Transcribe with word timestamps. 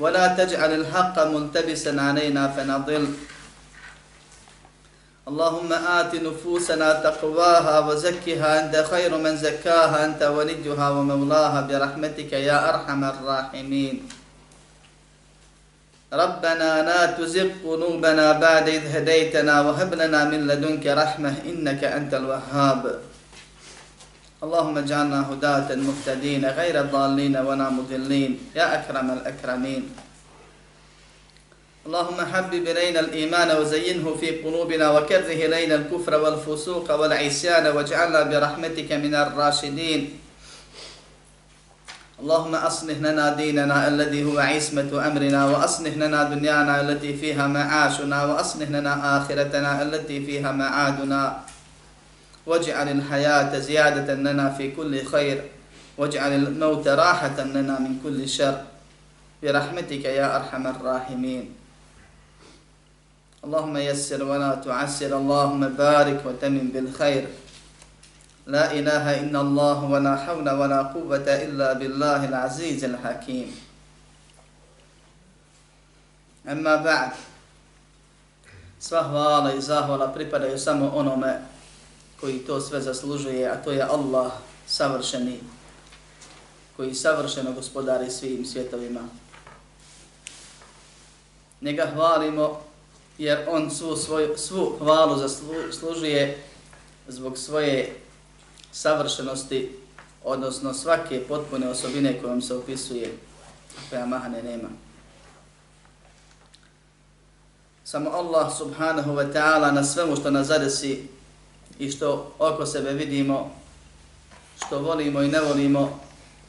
ولا 0.00 0.26
تجعل 0.34 0.72
الحق 0.80 1.16
ملتبسا 1.24 1.92
علينا 2.00 2.48
فنضل. 2.48 3.04
اللهم 5.28 5.70
آت 5.72 6.12
نفوسنا 6.14 6.88
تقواها 6.92 7.78
وزكها. 7.86 8.50
أنت 8.64 8.74
خير 8.90 9.12
من 9.18 9.36
زكاها 9.36 10.04
أنت 10.04 10.22
وليها 10.22 10.86
ومولاها. 10.90 11.60
برحمتك 11.60 12.32
يا 12.32 12.58
أرحم 12.68 13.04
الراحمين. 13.04 13.96
ربنا 16.12 16.70
لا 16.82 17.00
تزغ 17.06 17.48
قلوبنا 17.64 18.26
بعد 18.32 18.66
إذ 18.68 18.84
هديتنا 18.96 19.54
وهب 19.60 19.94
لنا 19.94 20.24
من 20.24 20.40
لدنك 20.46 20.86
رحمة 20.86 21.34
إنك 21.46 21.84
أنت 21.84 22.12
الوهاب. 22.14 23.09
اللهم 24.40 24.78
اجعلنا 24.78 25.20
هداة 25.32 25.68
مهتدين 25.76 26.44
غير 26.44 26.82
ضالين 26.82 27.36
ولا 27.36 27.68
مضلين. 27.70 28.56
يا 28.56 28.66
أكرم 28.80 29.10
الأكرمين. 29.10 29.82
اللهم 31.86 32.18
حبب 32.32 32.64
إلينا 32.72 33.00
الإيمان 33.00 33.48
وزينه 33.60 34.06
في 34.20 34.40
قلوبنا 34.40 34.90
وكره 34.90 35.28
إلينا 35.44 35.74
الكفر 35.74 36.14
والفسوق 36.14 36.88
والعصيان 37.00 37.66
واجعلنا 37.66 38.22
برحمتك 38.22 38.90
من 38.92 39.14
الراشدين. 39.14 40.02
اللهم 42.20 42.54
أصلح 42.54 42.96
لنا 42.96 43.36
ديننا 43.36 43.88
الذي 43.88 44.24
هو 44.24 44.38
عصمة 44.40 44.92
أمرنا 44.92 45.40
وأصلح 45.52 45.94
لنا 45.96 46.20
دنيانا 46.32 46.80
التي 46.80 47.16
فيها 47.16 47.46
معاشنا 47.46 48.24
وأصلح 48.24 48.68
لنا 48.68 48.92
آخرتنا 49.16 49.82
التي 49.82 50.24
فيها 50.24 50.52
معادنا. 50.52 51.40
واجعل 52.46 52.88
الحياة 52.88 53.58
زيادة 53.58 54.14
لنا 54.14 54.50
في 54.50 54.70
كل 54.70 55.04
خير. 55.04 55.42
واجعل 55.98 56.32
الموت 56.32 56.88
راحة 56.88 57.44
لنا 57.44 57.78
من 57.78 58.00
كل 58.02 58.28
شر. 58.28 58.64
برحمتك 59.42 60.04
يا 60.04 60.36
أرحم 60.36 60.66
الراحمين. 60.66 61.54
اللهم 63.44 63.76
يسر 63.76 64.24
ولا 64.24 64.54
تعسر. 64.54 65.16
اللهم 65.16 65.68
بارك 65.68 66.20
وتمن 66.26 66.68
بالخير. 66.74 67.24
لا 68.46 68.72
إله 68.72 69.20
إلا 69.20 69.40
الله 69.40 69.84
ولا 69.84 70.16
حول 70.16 70.50
ولا 70.50 70.82
قوة 70.82 71.26
إلا 71.28 71.72
بالله 71.72 72.24
العزيز 72.24 72.84
الحكيم. 72.84 73.48
أما 76.48 76.76
بعد 76.76 77.10
Sva 78.80 79.04
hvala 79.04 79.52
i 79.52 79.60
zahvala 79.60 80.08
pripadaju 80.08 80.58
samo 80.58 80.88
onome 80.96 81.36
koji 82.20 82.38
to 82.38 82.60
sve 82.60 82.80
zaslužuje, 82.80 83.48
a 83.48 83.62
to 83.62 83.70
je 83.70 83.82
Allah 83.82 84.32
savršeni, 84.66 85.40
koji 86.76 86.94
savršeno 86.94 87.52
gospodari 87.52 88.10
svim 88.10 88.44
svjetovima. 88.44 89.00
Njega 91.60 91.90
hvalimo 91.94 92.60
jer 93.18 93.46
on 93.48 93.70
svu, 93.70 93.96
svoju, 93.96 94.38
svu 94.38 94.76
hvalu 94.78 95.16
zaslužuje 95.16 96.42
zbog 97.08 97.38
svoje 97.38 97.96
savršenosti, 98.72 99.76
odnosno 100.24 100.74
svake 100.74 101.24
potpune 101.28 101.68
osobine 101.68 102.20
kojom 102.22 102.42
se 102.42 102.54
opisuje, 102.54 103.18
koja 103.90 104.06
mahane 104.06 104.42
nema. 104.42 104.68
Samo 107.84 108.10
Allah 108.10 108.56
subhanahu 108.58 109.12
wa 109.12 109.32
ta'ala 109.32 109.74
na 109.74 109.84
svemu 109.84 110.16
što 110.16 110.30
nas 110.30 110.46
zadesi 110.46 111.08
i 111.80 111.90
što 111.90 112.32
oko 112.38 112.66
sebe 112.66 112.92
vidimo, 112.92 113.50
što 114.66 114.78
volimo 114.78 115.22
i 115.22 115.28
ne 115.28 115.40
volimo, 115.40 116.00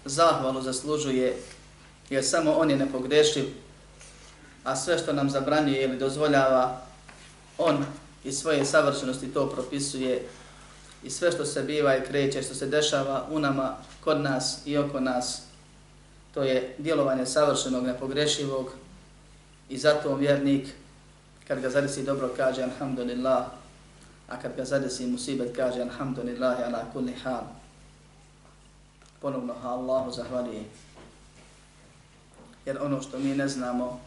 zahvalu 0.05 0.61
zaslužuje, 0.61 1.37
jer 2.09 2.25
samo 2.25 2.51
on 2.51 2.69
je 2.69 2.75
nepogrešiv, 2.75 3.45
a 4.63 4.75
sve 4.75 4.97
što 4.97 5.13
nam 5.13 5.29
zabranjuje 5.29 5.83
ili 5.83 5.97
dozvoljava, 5.97 6.81
on 7.57 7.85
i 8.23 8.31
svoje 8.31 8.65
savršenosti 8.65 9.33
to 9.33 9.49
propisuje 9.49 10.27
i 11.03 11.09
sve 11.09 11.31
što 11.31 11.45
se 11.45 11.63
biva 11.63 11.97
i 11.97 12.05
kreće, 12.05 12.41
što 12.41 12.53
se 12.55 12.67
dešava 12.67 13.27
u 13.31 13.39
nama, 13.39 13.77
kod 14.03 14.21
nas 14.21 14.59
i 14.65 14.77
oko 14.77 14.99
nas, 14.99 15.41
to 16.33 16.43
je 16.43 16.75
djelovanje 16.77 17.25
savršenog, 17.25 17.83
nepogrešivog 17.85 18.71
i 19.69 19.77
zato 19.77 20.15
vjernik, 20.15 20.67
kad 21.47 21.59
ga 21.61 21.69
zadesi 21.69 22.03
dobro, 22.03 22.29
kaže 22.37 22.63
Alhamdulillah, 22.63 23.60
a 24.31 24.39
kad 24.39 24.55
ga 24.55 24.65
zadesi 24.65 25.05
musibet, 25.05 25.55
kaže 25.55 25.81
Alhamdulillah 25.81 26.63
ala 26.63 26.87
kulli 26.93 27.13
hal. 27.23 27.43
Ponovno 29.21 29.53
Allahu 29.63 30.11
zahvalije. 30.11 30.63
Jer 32.65 32.77
ono 32.81 33.01
što 33.01 33.19
mi 33.19 33.35
ne 33.35 33.47
znamo, 33.47 33.99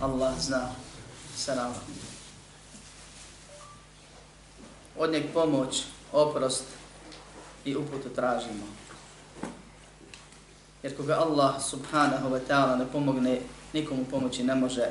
Allah 0.00 0.40
zna. 0.40 0.68
Salam. 1.36 1.74
Od 4.98 5.10
njeg 5.12 5.24
pomoć, 5.34 5.84
oprost 6.12 6.64
i 7.64 7.76
uputu 7.76 8.08
tražimo. 8.08 8.66
Jer 10.82 10.96
koga 10.96 11.14
Allah 11.14 11.62
subhanahu 11.62 12.28
wa 12.28 12.40
ta'ala 12.48 12.78
ne 12.78 12.86
pomogne, 12.92 13.40
nikomu 13.72 14.04
pomoći 14.04 14.44
ne 14.44 14.54
može. 14.54 14.88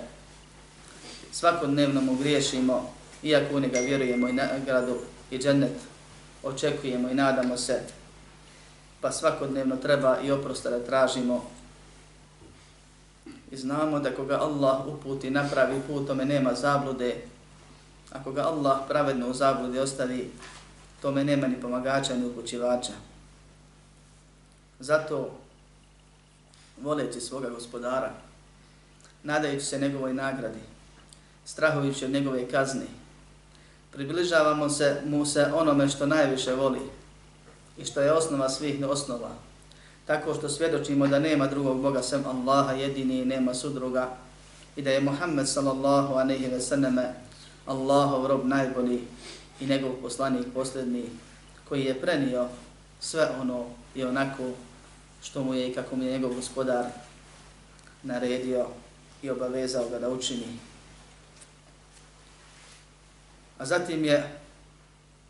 Svakodnevno 1.31 2.01
mu 2.01 2.16
griješimo, 2.16 2.98
iako 3.24 3.56
u 3.56 3.59
njega 3.59 3.80
vjerujemo 3.80 4.28
i 4.28 4.34
nagradu 4.34 4.96
i 5.31 5.38
džennet, 5.38 5.75
očekujemo 6.44 7.09
i 7.09 7.13
nadamo 7.13 7.57
se, 7.57 7.81
pa 9.02 9.12
svakodnevno 9.12 9.75
treba 9.75 10.18
i 10.24 10.31
oprosta 10.31 10.69
da 10.69 10.85
tražimo. 10.85 11.46
I 13.52 13.58
znamo 13.58 14.00
da 14.00 14.16
koga 14.16 14.40
Allah 14.41 14.88
uputi 14.88 15.29
napravi 15.29 15.81
put, 15.88 16.08
tome 16.08 16.25
nema 16.25 16.53
zablude. 16.53 17.16
Ako 18.12 18.31
ga 18.31 18.41
Allah 18.41 18.79
pravedno 18.88 19.29
u 19.29 19.34
zablude 19.34 19.81
ostavi, 19.81 20.31
tome 21.02 21.24
nema 21.24 21.47
ni 21.47 21.62
pomagača 21.62 22.16
ni 22.16 22.25
upućivača. 22.25 22.94
Zato, 24.79 25.31
voleći 26.81 27.22
svoga 27.22 27.50
gospodara, 27.50 28.12
nadajući 29.24 29.66
se 29.66 29.79
njegovoj 29.79 30.13
nagradi, 30.13 30.59
strahujući 31.46 32.06
od 32.06 32.12
njegove 32.12 32.50
kazne, 32.50 32.85
približavamo 33.91 34.69
se 34.69 35.01
mu 35.05 35.25
se 35.25 35.51
onome 35.53 35.89
što 35.89 36.05
najviše 36.05 36.53
voli 36.53 36.79
i 37.77 37.85
što 37.85 38.01
je 38.01 38.11
osnova 38.11 38.50
svih 38.50 38.85
osnova, 38.89 39.29
tako 40.05 40.33
što 40.33 40.50
svjedočimo 40.50 41.07
da 41.07 41.19
nema 41.19 41.47
drugog 41.47 41.81
Boga 41.81 42.01
sem 42.01 42.23
Allaha 42.25 42.72
jedini 42.72 43.19
i 43.19 43.25
nema 43.25 43.53
sudruga 43.53 44.17
i 44.75 44.81
da 44.81 44.91
je 44.91 45.01
Muhammed 45.01 45.47
sallallahu 45.47 46.13
aleyhi 46.13 46.51
ve 46.51 46.61
sallame 46.61 47.13
Allahov 47.66 48.28
rob 48.28 48.45
najbolji 48.45 49.01
i 49.59 49.66
njegov 49.66 49.91
poslanik 50.01 50.47
posljedni 50.53 51.05
koji 51.69 51.83
je 51.83 52.01
prenio 52.01 52.47
sve 52.99 53.29
ono 53.41 53.66
i 53.95 54.03
onako 54.03 54.44
što 55.22 55.44
mu 55.44 55.53
je 55.53 55.69
i 55.69 55.73
kako 55.73 55.95
mu 55.95 56.03
je 56.03 56.11
njegov 56.11 56.33
gospodar 56.33 56.85
naredio 58.03 58.66
i 59.22 59.29
obavezao 59.29 59.90
ga 59.90 59.99
da 59.99 60.09
učini. 60.09 60.68
A 63.59 63.66
zatim 63.66 64.06
je 64.06 64.40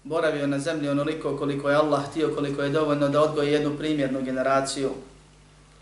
boravio 0.03 0.47
na 0.47 0.59
zemlji 0.59 0.89
onoliko 0.89 1.37
koliko 1.37 1.69
je 1.69 1.75
Allah 1.75 2.09
htio, 2.09 2.35
koliko 2.35 2.61
je 2.61 2.69
dovoljno 2.69 3.07
da 3.07 3.21
odgoji 3.21 3.51
jednu 3.51 3.77
primjernu 3.77 4.21
generaciju 4.21 4.89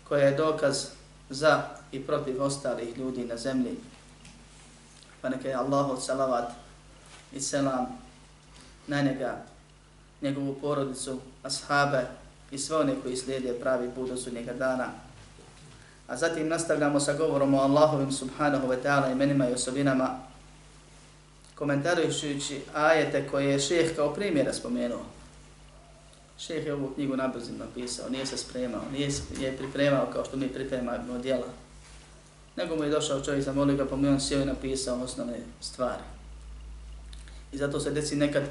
koja 0.08 0.24
je 0.24 0.36
dokaz 0.36 0.86
za 1.30 1.62
i 1.92 2.00
protiv 2.00 2.42
ostalih 2.42 2.98
ljudi 2.98 3.24
na 3.24 3.36
zemlji. 3.36 3.76
Pa 5.20 5.28
neka 5.28 5.48
je 5.48 5.54
Allahu 5.54 6.00
salavat 6.00 6.50
i 7.32 7.40
selam 7.40 7.86
na 8.86 9.00
njega, 9.00 9.36
njegovu 10.22 10.54
porodicu, 10.60 11.20
ashabe 11.42 12.06
i 12.50 12.58
sve 12.58 12.76
one 12.76 12.94
koji 13.02 13.16
slijede 13.16 13.60
pravi 13.60 13.90
put 13.94 14.08
do 14.08 14.16
sudnjega 14.16 14.52
dana. 14.52 14.88
A 16.06 16.16
zatim 16.16 16.48
nastavljamo 16.48 17.00
sa 17.00 17.12
govorom 17.12 17.54
o 17.54 17.60
Allahovim 17.60 18.12
subhanahu 18.12 18.68
wa 18.68 18.76
ta'ala 18.84 19.12
imenima 19.12 19.48
i 19.48 19.52
osobinama 19.52 20.27
komentarujući 21.58 22.60
ajete 22.74 23.28
koje 23.30 23.46
je 23.46 23.60
šeheh 23.60 23.96
kao 23.96 24.14
primjera 24.14 24.52
spomenuo. 24.52 25.04
Šeheh 26.38 26.66
je 26.66 26.74
ovu 26.74 26.90
knjigu 26.94 27.16
nabrzim 27.16 27.58
napisao, 27.58 28.08
nije 28.08 28.26
se 28.26 28.36
spremao, 28.36 28.82
nije 28.92 29.10
je 29.40 29.56
pripremao 29.56 30.06
kao 30.12 30.24
što 30.24 30.36
mi 30.36 30.48
pripremamo 30.48 31.18
djela. 31.18 31.46
nego 32.56 32.76
mu 32.76 32.84
je 32.84 32.90
došao 32.90 33.20
čovjek 33.20 33.44
za 33.44 33.52
molio 33.52 33.76
ga, 33.76 33.86
pa 33.86 33.96
mu 33.96 34.06
je 34.06 34.12
on 34.12 34.20
sjeo 34.20 34.42
i 34.42 34.44
napisao 34.44 35.02
osnovne 35.02 35.40
stvari. 35.60 36.02
I 37.52 37.58
zato 37.58 37.80
se 37.80 37.90
desi 37.90 38.16
nekad 38.16 38.42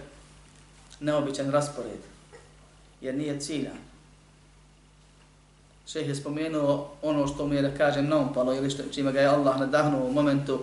neobičan 1.00 1.51
raspored, 1.51 2.00
jer 3.01 3.15
nije 3.15 3.39
ciljan. 3.39 3.77
Šeheh 5.88 6.09
je 6.09 6.15
spomenuo 6.15 6.92
ono 7.01 7.27
što 7.27 7.48
mu 7.48 7.54
je, 7.54 7.62
da 7.62 7.77
kažem, 7.77 8.07
naumpalo 8.07 8.54
ili 8.54 8.69
što, 8.69 8.83
čime 8.92 9.12
ga 9.12 9.21
je 9.21 9.27
Allah 9.27 9.59
nadahnuo 9.59 10.07
u 10.07 10.13
momentu 10.13 10.59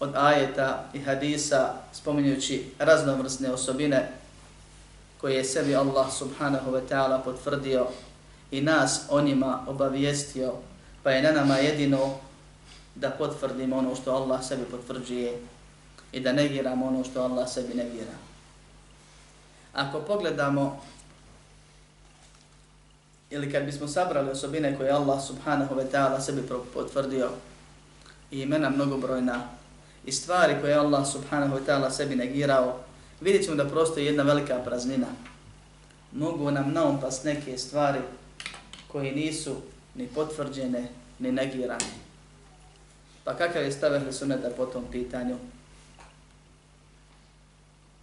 od 0.00 0.10
ajeta 0.14 0.84
i 0.94 0.98
hadisa, 0.98 1.74
spominjući 1.92 2.64
raznovrsne 2.78 3.50
osobine 3.50 4.08
koje 5.20 5.34
je 5.34 5.44
sebi 5.44 5.76
Allah 5.76 6.12
subhanahu 6.12 6.70
wa 6.70 6.80
ta'ala 6.90 7.22
potvrdio 7.24 7.86
i 8.50 8.60
nas 8.60 9.00
o 9.10 9.20
njima 9.20 9.64
obavijestio, 9.66 10.52
pa 11.02 11.10
je 11.10 11.22
na 11.22 11.32
nama 11.32 11.56
jedino 11.56 12.14
da 12.94 13.10
potvrdimo 13.10 13.76
ono 13.76 13.94
što 13.94 14.12
Allah 14.12 14.44
sebi 14.44 14.64
potvrđuje 14.64 15.38
i 16.12 16.20
da 16.20 16.32
negiramo 16.32 16.86
ono 16.86 17.04
što 17.04 17.22
Allah 17.22 17.48
sebi 17.48 17.74
negira. 17.74 18.12
Ako 19.72 20.00
pogledamo 20.00 20.80
ili 23.30 23.52
kad 23.52 23.64
bismo 23.64 23.88
sabrali 23.88 24.30
osobine 24.30 24.76
koje 24.76 24.90
Allah 24.90 25.26
subhanahu 25.26 25.74
wa 25.74 25.84
ta'ala 25.92 26.20
sebi 26.20 26.42
potvrdio 26.74 27.30
i 28.30 28.40
imena 28.40 28.70
mnogobrojna 28.70 29.57
i 30.08 30.12
stvari 30.12 30.54
koje 30.60 30.74
Allah 30.74 31.06
subhanahu 31.06 31.56
wa 31.56 31.60
ta'ala 31.66 31.90
sebi 31.90 32.16
negirao, 32.16 32.80
vidjet 33.20 33.44
ćemo 33.44 33.56
da 33.56 33.68
prostoji 33.68 34.06
jedna 34.06 34.22
velika 34.22 34.58
praznina. 34.64 35.06
Mogu 36.12 36.50
nam 36.50 36.72
naumpast 36.72 37.24
neke 37.24 37.58
stvari 37.58 37.98
koje 38.92 39.12
nisu 39.12 39.56
ni 39.94 40.06
potvrđene, 40.06 40.88
ni 41.18 41.32
negirane. 41.32 41.92
Pa 43.24 43.34
kakav 43.34 43.62
je 43.62 43.72
stav 43.72 43.94
ehli 43.94 44.12
sunneta 44.12 44.50
po 44.56 44.66
tom 44.66 44.84
pitanju? 44.92 45.36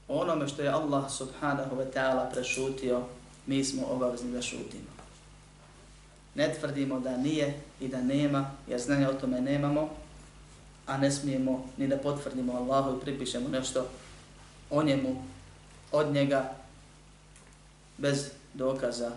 Onome 0.07 0.47
što 0.47 0.61
je 0.61 0.69
Allah 0.69 1.11
subhanahu 1.11 1.75
wa 1.75 1.85
ta'ala 1.93 2.31
prešutio, 2.33 3.01
mi 3.45 3.63
smo 3.63 3.87
obavezni 3.87 4.31
da 4.31 4.41
šutimo. 4.41 4.93
Ne 6.35 6.53
tvrdimo 6.59 6.99
da 6.99 7.17
nije 7.17 7.59
i 7.79 7.87
da 7.87 8.01
nema, 8.01 8.51
jer 8.67 8.79
znanja 8.79 9.09
o 9.09 9.13
tome 9.13 9.41
nemamo, 9.41 10.04
a 10.85 10.97
ne 10.97 11.11
smijemo 11.11 11.69
ni 11.77 11.87
da 11.87 11.97
potvrdimo 11.97 12.53
Allahu 12.53 12.97
i 12.97 13.01
pripišemo 13.01 13.49
nešto 13.49 13.87
o 14.69 14.83
njemu, 14.83 15.23
od 15.91 16.13
njega, 16.13 16.53
bez 17.97 18.29
dokaza 18.53 19.11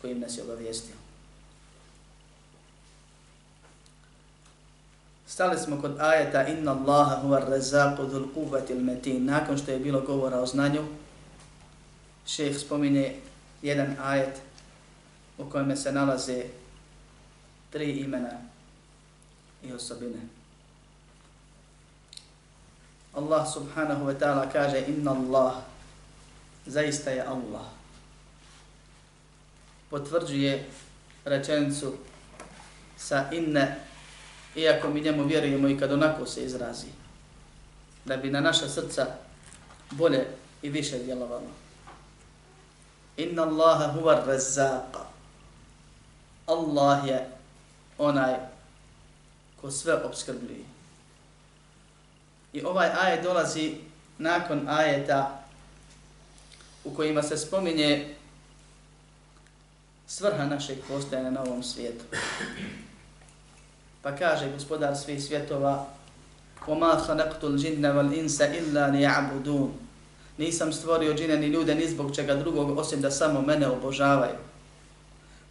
kojim 0.00 0.20
nas 0.20 0.38
je 0.38 0.42
obavijestio. 0.42 0.94
Stali 5.26 5.58
smo 5.58 5.80
kod 5.80 6.00
ajeta 6.00 6.46
Inna 6.46 6.72
Allaha 6.72 7.22
huwa 7.22 7.50
rezaku 7.50 8.06
dhul 8.06 8.34
kuvati 8.34 8.74
metin. 8.74 9.24
Nakon 9.24 9.58
što 9.58 9.70
je 9.70 9.78
bilo 9.78 10.00
govora 10.00 10.40
o 10.40 10.46
znanju, 10.46 10.82
šeheh 12.26 12.58
spominje 12.58 13.16
jedan 13.62 13.96
ajet 14.02 14.40
u 15.38 15.50
kojem 15.50 15.76
se 15.76 15.92
nalaze 15.92 16.44
tri 17.70 17.90
imena 17.90 18.30
i 19.62 19.72
osobine. 19.72 20.39
Allah 23.14 23.42
subhanahu 23.42 24.06
wa 24.06 24.14
ta'ala 24.14 24.46
kaže 24.52 24.86
inna 24.86 25.10
Allah. 25.10 25.54
Zaista 26.66 27.10
je 27.10 27.22
Allah. 27.22 27.66
Potvrđuje 29.90 30.70
rečenicu 31.24 31.94
sa 32.96 33.26
inne 33.32 33.76
iako 34.54 34.88
mi 34.88 35.00
njemu 35.00 35.24
vjerujemo 35.24 35.68
i 35.68 35.78
kad 35.78 35.92
onako 35.92 36.26
se 36.26 36.44
izrazi 36.44 36.86
da 38.04 38.16
bi 38.16 38.30
na 38.30 38.40
naša 38.40 38.68
srca 38.68 39.06
bolje 39.90 40.26
i 40.62 40.70
više 40.70 40.98
djelovalo. 40.98 41.50
Inna 43.16 43.42
Allaha 43.42 43.92
huwa 43.92 44.24
razzaqa 44.26 45.04
Allah 46.46 47.06
je 47.08 47.28
onaj 47.98 48.34
ko 49.60 49.70
sve 49.70 49.94
obskrbljuje 50.04 50.69
I 52.53 52.63
ovaj 52.63 52.89
ajet 53.01 53.23
dolazi 53.23 53.75
nakon 54.17 54.69
ajeta 54.69 55.43
u 56.83 56.91
kojima 56.91 57.23
se 57.23 57.37
spominje 57.37 58.15
svrha 60.07 60.45
našeg 60.45 60.77
postojanja 60.87 61.31
na 61.31 61.41
ovom 61.41 61.63
svijetu. 61.63 62.05
Pa 64.01 64.15
kaže 64.15 64.51
gospodar 64.51 64.97
svih 64.97 65.23
svjetova 65.23 65.85
وَمَا 66.67 66.97
خَنَقْتُ 66.97 67.43
الْجِنَّ 67.43 67.85
وَالْإِنْسَ 67.85 68.41
إِلَّا 68.41 68.89
لِيَعْبُدُونَ 68.91 69.69
Nisam 70.37 70.73
stvorio 70.73 71.13
džine 71.13 71.37
ni 71.37 71.47
ljude 71.47 71.75
ni 71.75 71.87
zbog 71.87 72.15
čega 72.15 72.35
drugog 72.35 72.77
osim 72.77 73.01
da 73.01 73.11
samo 73.11 73.41
mene 73.41 73.67
obožavaju. 73.67 74.35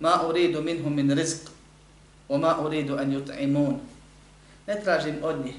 Ma 0.00 0.20
uridu 0.28 0.62
minhum 0.62 0.94
min 0.94 1.10
rizq, 1.10 1.48
wa 2.28 2.38
ma 2.38 2.60
uridu 2.60 2.96
an 2.96 3.12
yut'imun. 3.12 3.76
Ne 4.66 4.80
tražim 4.84 5.16
od 5.22 5.44
njih 5.44 5.54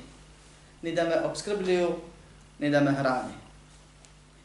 ni 0.82 0.92
da 0.92 1.04
me 1.04 1.20
obskrbljuju, 1.20 1.94
ni 2.58 2.70
da 2.70 2.80
me 2.80 2.92
hrani. 2.92 3.34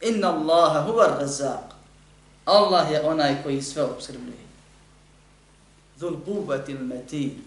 Inna 0.00 0.28
Allaha 0.28 0.80
huwa 0.80 1.18
razzaq. 1.20 1.76
Allah 2.44 2.92
je 2.92 3.02
onaj 3.02 3.42
koji 3.42 3.62
sve 3.62 3.82
obskrbljuje. 3.82 4.46
Dhul 5.96 6.16
quwwati 6.26 6.76
al-matin. 6.78 7.42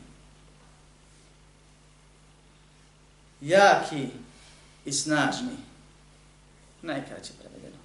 Jaki 3.41 4.09
i 4.85 4.91
snažni. 4.91 5.57
Najkraće 6.81 7.33
prevedeno. 7.39 7.77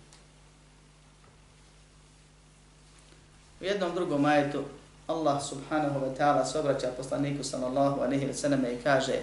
U 3.61 3.65
jednom 3.65 3.95
drugom 3.95 4.25
ajetu 4.25 4.65
Allah 5.06 5.43
subhanahu 5.45 6.01
wa 6.01 6.17
ta'ala 6.17 6.45
se 6.45 6.59
obraća 6.59 6.89
poslaniku 6.97 7.45
sallallahu 7.45 8.01
alaihi 8.01 8.27
wa 8.27 8.35
sallam 8.35 8.65
i 8.65 8.83
kaže 8.83 9.21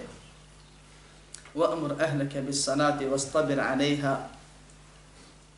وَأْمُرْ 1.54 2.00
أَهْلَكَ 2.00 2.36
بِالصَّنَاتِ 2.36 3.02
وَاسْتَبِرْ 3.02 3.60
عَلَيْهَا 3.60 4.28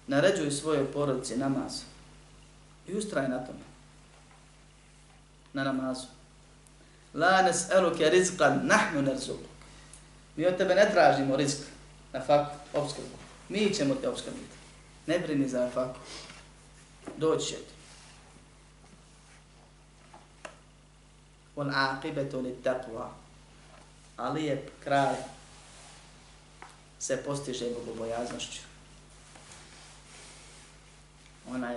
Naređuj 0.06 0.50
svojoj 0.50 0.92
porodici 0.92 1.36
namaz 1.36 1.82
i 2.86 2.94
ustraj 2.94 3.28
na 3.28 3.38
tome. 3.38 3.64
Na 5.52 5.64
namazu. 5.64 6.06
La 7.14 7.42
nes'eluke 7.42 8.10
rizqan 8.10 8.60
nahnu 8.66 9.02
nerzuluk. 9.02 9.54
Mi 10.36 10.46
od 10.46 10.56
tebe 10.56 10.74
ne 10.74 10.90
tražimo 10.92 11.36
rizq 11.36 11.62
na 12.12 12.20
faku, 12.20 12.56
obskrbu. 12.74 13.16
Mi 13.48 13.74
ćemo 13.74 13.94
te 13.94 14.08
obskrbiti. 14.08 14.56
Ne 15.06 15.18
brini 15.18 15.48
za 15.48 15.70
faku. 15.74 15.98
Doći 17.16 17.46
će 17.46 17.54
ti. 17.54 17.74
Wal 21.56 21.70
aqibetu 21.70 22.42
li 22.42 22.56
taqwa. 22.64 23.08
Ali 24.16 24.44
je 24.44 24.68
kraj 24.84 25.14
se 27.04 27.16
postiže 27.16 27.66
bogobojaznošću. 27.70 28.60
Onaj 31.50 31.76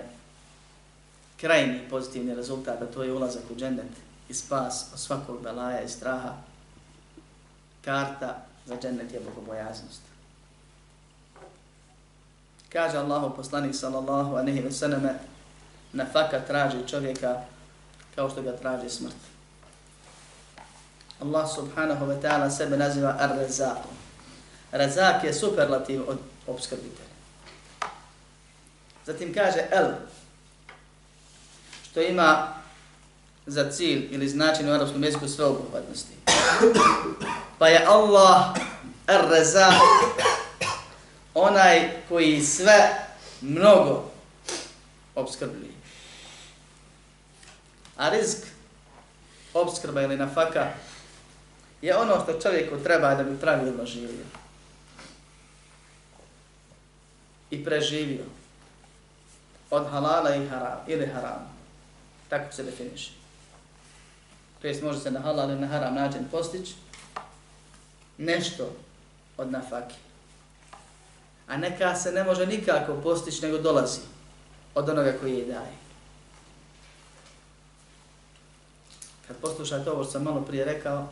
krajni 1.36 1.88
pozitivni 1.90 2.34
rezultat, 2.34 2.82
a 2.82 2.86
to 2.86 3.02
je 3.02 3.12
ulazak 3.12 3.42
u 3.50 3.56
džennet 3.56 3.92
i 4.28 4.34
spas 4.34 4.86
od 4.92 5.00
svakog 5.00 5.42
belaja 5.42 5.82
i 5.82 5.88
straha, 5.88 6.36
karta 7.84 8.46
za 8.66 8.76
džennet 8.82 9.12
je 9.12 9.20
bogobojaznost. 9.20 10.00
Kaže 12.72 12.96
Allahu 12.96 13.36
poslanik 13.36 13.74
sallallahu 13.74 14.36
a 14.36 14.42
ve 14.42 14.72
selleme 14.72 15.14
nafaka 15.92 16.40
traži 16.40 16.88
čovjeka 16.88 17.40
kao 18.14 18.30
što 18.30 18.42
ga 18.42 18.56
traži 18.56 18.90
smrt. 18.90 19.16
Allah 21.20 21.48
subhanahu 21.54 22.06
wa 22.06 22.20
ta'ala 22.22 22.50
sebe 22.50 22.76
naziva 22.76 23.16
ar-rezakom. 23.18 23.97
Razak 24.72 25.24
je 25.24 25.34
superlativ 25.34 26.02
od 26.08 26.18
obskrbitelja. 26.46 27.08
Zatim 29.06 29.34
kaže 29.34 29.66
el, 29.70 29.86
što 31.82 32.00
ima 32.00 32.48
za 33.46 33.70
cilj 33.70 34.08
ili 34.10 34.28
značin 34.28 34.68
u 34.68 34.72
arabskom 34.72 35.04
jeziku 35.04 35.28
sveobuhvatnosti. 35.28 36.14
Pa 37.58 37.68
je 37.68 37.84
Allah 37.86 38.54
ar-razak, 39.06 39.72
onaj 41.34 41.90
koji 42.08 42.42
sve 42.42 43.06
mnogo 43.40 44.10
obskrbljuje. 45.14 45.72
A 47.96 48.08
rizk, 48.08 48.38
obskrba 49.54 50.02
ili 50.02 50.16
nafaka, 50.16 50.66
je 51.82 51.96
ono 51.96 52.22
što 52.22 52.40
čovjeku 52.40 52.76
treba 52.84 53.14
da 53.14 53.22
bi 53.22 53.40
pravilno 53.40 53.86
živio. 53.86 54.24
I 57.50 57.64
preživio 57.64 58.24
od 59.70 59.86
halala 59.90 60.34
i 60.34 60.48
haram, 60.48 60.78
ili 60.86 61.06
haram. 61.06 61.58
Tako 62.28 62.52
se 62.52 62.62
definiše. 62.62 63.10
To 64.62 64.66
jest 64.66 64.82
može 64.82 65.00
se 65.00 65.10
na 65.10 65.20
halal 65.20 65.50
ili 65.50 65.60
na 65.60 65.66
haram 65.66 65.94
način 65.94 66.20
postići, 66.30 66.74
nešto 68.18 68.70
od 69.36 69.52
nafake. 69.52 69.94
A 71.46 71.56
neka 71.56 71.96
se 71.96 72.12
ne 72.12 72.24
može 72.24 72.46
nikako 72.46 72.94
postići 73.02 73.42
nego 73.42 73.58
dolazi 73.58 74.00
od 74.74 74.88
onoga 74.88 75.12
koji 75.20 75.38
je 75.38 75.44
daje. 75.44 75.72
Kad 79.28 79.36
poslušate 79.36 79.90
ovo 79.90 80.02
što 80.02 80.12
sam 80.12 80.22
malo 80.22 80.40
prije 80.40 80.64
rekao, 80.64 81.08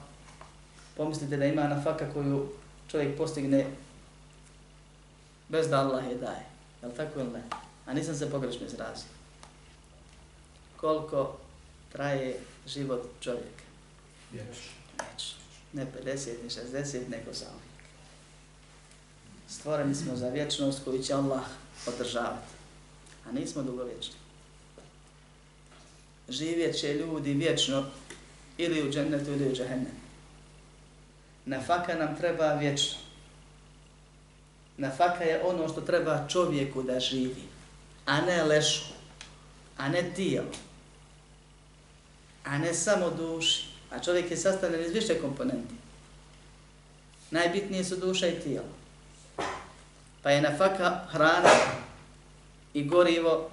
pomislite 0.97 1.37
da 1.37 1.45
ima 1.45 1.69
nafaka 1.69 2.13
koju 2.13 2.49
čovjek 2.91 3.17
postigne 3.19 3.67
bez 5.49 5.69
da 5.69 5.81
Allah 5.81 6.09
je 6.09 6.15
daje. 6.15 6.47
Je 6.83 6.89
li 6.89 6.95
tako 6.95 7.21
ili 7.21 7.31
ne? 7.31 7.43
A 7.87 7.93
nisam 7.93 8.15
se 8.15 8.31
pogrešno 8.31 8.67
izrazio. 8.67 9.09
Koliko 10.77 11.37
traje 11.93 12.41
život 12.67 13.03
čovjeka? 13.21 13.65
Vječno. 14.33 14.73
Ne 15.73 15.87
50, 16.05 16.43
ni 16.43 16.51
60, 16.51 17.09
nego 17.09 17.33
za 17.33 17.47
uvijek. 17.47 17.77
Stvoreni 19.49 19.95
smo 19.95 20.17
za 20.17 20.29
vječnost 20.29 20.85
koju 20.85 21.03
će 21.03 21.15
Allah 21.15 21.45
održavati. 21.87 22.53
A 23.29 23.33
nismo 23.33 23.63
dugovječni. 23.63 24.15
Živjet 26.29 26.79
će 26.79 26.95
ljudi 26.95 27.33
vječno 27.33 27.85
ili 28.59 28.89
u 28.89 28.93
džennetu 28.93 29.33
ili 29.33 29.53
u 29.53 29.55
džahennemu. 29.55 30.01
Nafaka 31.45 31.95
nam 31.95 32.17
treba 32.17 32.55
vječno. 32.55 33.06
Nafaka 34.77 35.25
je 35.25 35.43
ono 35.43 35.69
što 35.69 35.81
treba 35.81 36.29
čovjeku 36.29 36.83
da 36.83 37.01
živi, 37.01 37.43
a 38.07 38.21
ne 38.21 38.43
lešu, 38.43 38.85
a 39.77 39.89
ne 39.89 40.13
tijelo, 40.15 40.51
a 42.45 42.59
ne 42.59 42.75
samo 42.75 43.11
duši. 43.11 43.65
A 43.91 44.01
čovjek 44.01 44.31
je 44.31 44.37
sastavljen 44.37 44.85
iz 44.85 44.93
više 44.93 45.21
komponenti. 45.21 45.75
Najbitnije 47.31 47.85
su 47.85 47.97
duša 47.97 48.27
i 48.27 48.41
tijelo. 48.41 48.69
Pa 50.23 50.31
je 50.31 50.43
nafaka 50.43 51.01
hrana 51.11 51.51
i 52.75 52.85
gorivo 52.85 53.51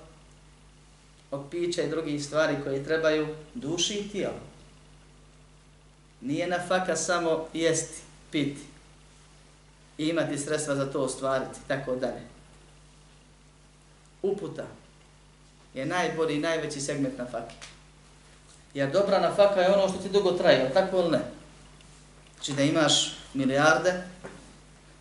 od 1.31 1.41
pića 1.51 1.81
i 1.81 1.89
drugih 1.89 2.25
stvari 2.25 2.55
koje 2.63 2.83
trebaju 2.83 3.35
duši 3.53 3.93
i 3.93 4.09
tijelo. 4.09 4.39
Nije 6.21 6.47
nafaka 6.47 6.95
samo 6.95 7.47
jesti, 7.53 8.01
piti 8.31 8.72
i 9.97 10.07
imati 10.07 10.37
sredstva 10.37 10.75
za 10.75 10.91
to 10.91 11.01
ostvariti, 11.01 11.59
tako 11.67 11.95
dalje. 11.95 12.21
Uputa 14.21 14.65
je 15.73 15.85
najbolji 15.85 16.35
i 16.35 16.39
najveći 16.39 16.81
segment 16.81 17.17
na 17.17 17.25
faki. 17.25 17.55
Jer 18.73 18.91
dobra 18.91 19.19
nafaka 19.19 19.61
je 19.61 19.73
ono 19.73 19.89
što 19.89 19.97
ti 19.97 20.09
dugo 20.09 20.31
traje, 20.31 20.73
tako 20.73 20.97
ili 20.97 21.11
ne? 21.11 21.21
Znači 22.35 22.53
da 22.53 22.63
imaš 22.63 23.15
milijarde, 23.33 24.03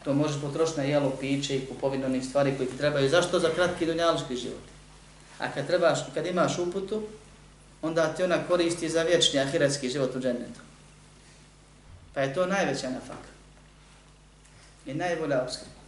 to 0.05 0.15
možeš 0.15 0.41
potrošiti 0.41 0.81
na 0.81 0.87
jelo, 0.87 1.13
piće 1.21 1.57
i 1.57 1.67
kupovinu 1.67 2.07
onih 2.07 2.25
stvari 2.25 2.55
koji 2.57 2.69
ti 2.69 2.79
trebaju. 2.79 3.09
Zašto? 3.09 3.39
Za 3.39 3.49
kratki 3.55 3.87
dunjalički 3.87 4.37
život. 4.37 4.63
A 5.39 5.53
kad, 5.55 5.67
trebaš, 5.67 5.99
kad 6.15 6.27
imaš 6.27 6.59
uputu, 6.59 7.03
onda 7.83 8.15
ti 8.15 8.23
ona 8.23 8.39
koristi 8.49 8.89
za 8.89 9.03
vječni 9.03 9.41
ahiretski 9.41 9.89
život 9.89 10.17
u 10.17 10.21
džennetu. 10.21 10.61
Pa 12.15 12.21
je 12.21 12.35
to 12.35 12.47
najveća 12.47 12.91
nafaka. 12.91 13.32
I 14.87 14.95
najbolja 14.95 15.43
obskrba. 15.43 15.83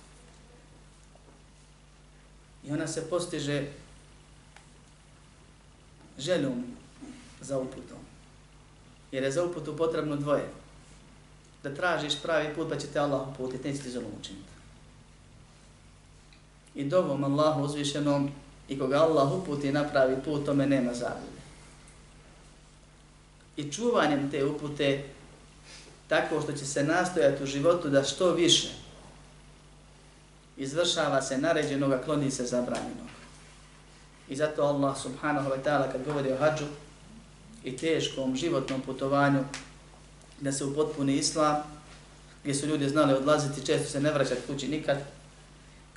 I 2.64 2.72
ona 2.72 2.86
se 2.86 3.10
postiže 3.10 3.66
željom 6.18 6.64
za 7.40 7.58
uputom. 7.58 7.98
Jer 9.12 9.22
je 9.22 9.30
za 9.30 9.44
uputu 9.44 9.76
potrebno 9.76 10.16
dvoje. 10.16 10.48
Da 11.62 11.74
tražiš 11.74 12.22
pravi 12.22 12.54
put, 12.54 12.68
pa 12.68 12.76
će 12.76 12.86
te 12.86 12.98
Allah 12.98 13.28
uputiti, 13.28 13.68
neće 13.68 13.82
ti 13.82 13.90
želom 13.90 14.10
učiniti. 14.20 14.54
I 16.74 16.84
dovom 16.84 17.24
Allahu 17.24 17.62
uzvišenom 17.62 18.30
i 18.68 18.78
koga 18.78 18.96
Allah 18.96 19.32
uputi 19.32 19.72
na 19.72 19.88
pravi 19.88 20.16
put, 20.24 20.44
tome 20.44 20.66
nema 20.66 20.94
zabude. 20.94 21.34
I 23.56 23.72
čuvanjem 23.72 24.30
te 24.30 24.44
upute 24.44 25.04
tako 26.08 26.40
što 26.40 26.52
će 26.52 26.66
se 26.66 26.84
nastojati 26.84 27.42
u 27.42 27.46
životu 27.46 27.88
da 27.88 28.04
što 28.04 28.32
više 28.32 28.83
izvršava 30.56 31.22
se 31.22 31.38
naređenog, 31.38 31.92
a 31.92 32.02
kloni 32.02 32.30
se 32.30 32.46
zabranjenog. 32.46 33.08
I 34.28 34.36
zato 34.36 34.62
Allah 34.62 34.98
subhanahu 34.98 35.50
wa 35.50 35.62
ta'ala 35.64 35.92
kad 35.92 36.04
govori 36.04 36.32
o 36.32 36.36
hađu 36.36 36.64
i 37.64 37.76
teškom 37.76 38.36
životnom 38.36 38.80
putovanju 38.80 39.44
da 40.40 40.52
se 40.52 40.64
upotpuni 40.64 41.16
islam, 41.16 41.56
gdje 42.42 42.54
su 42.54 42.66
ljudi 42.66 42.88
znali 42.88 43.12
odlaziti, 43.12 43.66
često 43.66 43.88
se 43.88 44.00
ne 44.00 44.12
vraćati 44.12 44.46
kući 44.46 44.68
nikad 44.68 44.98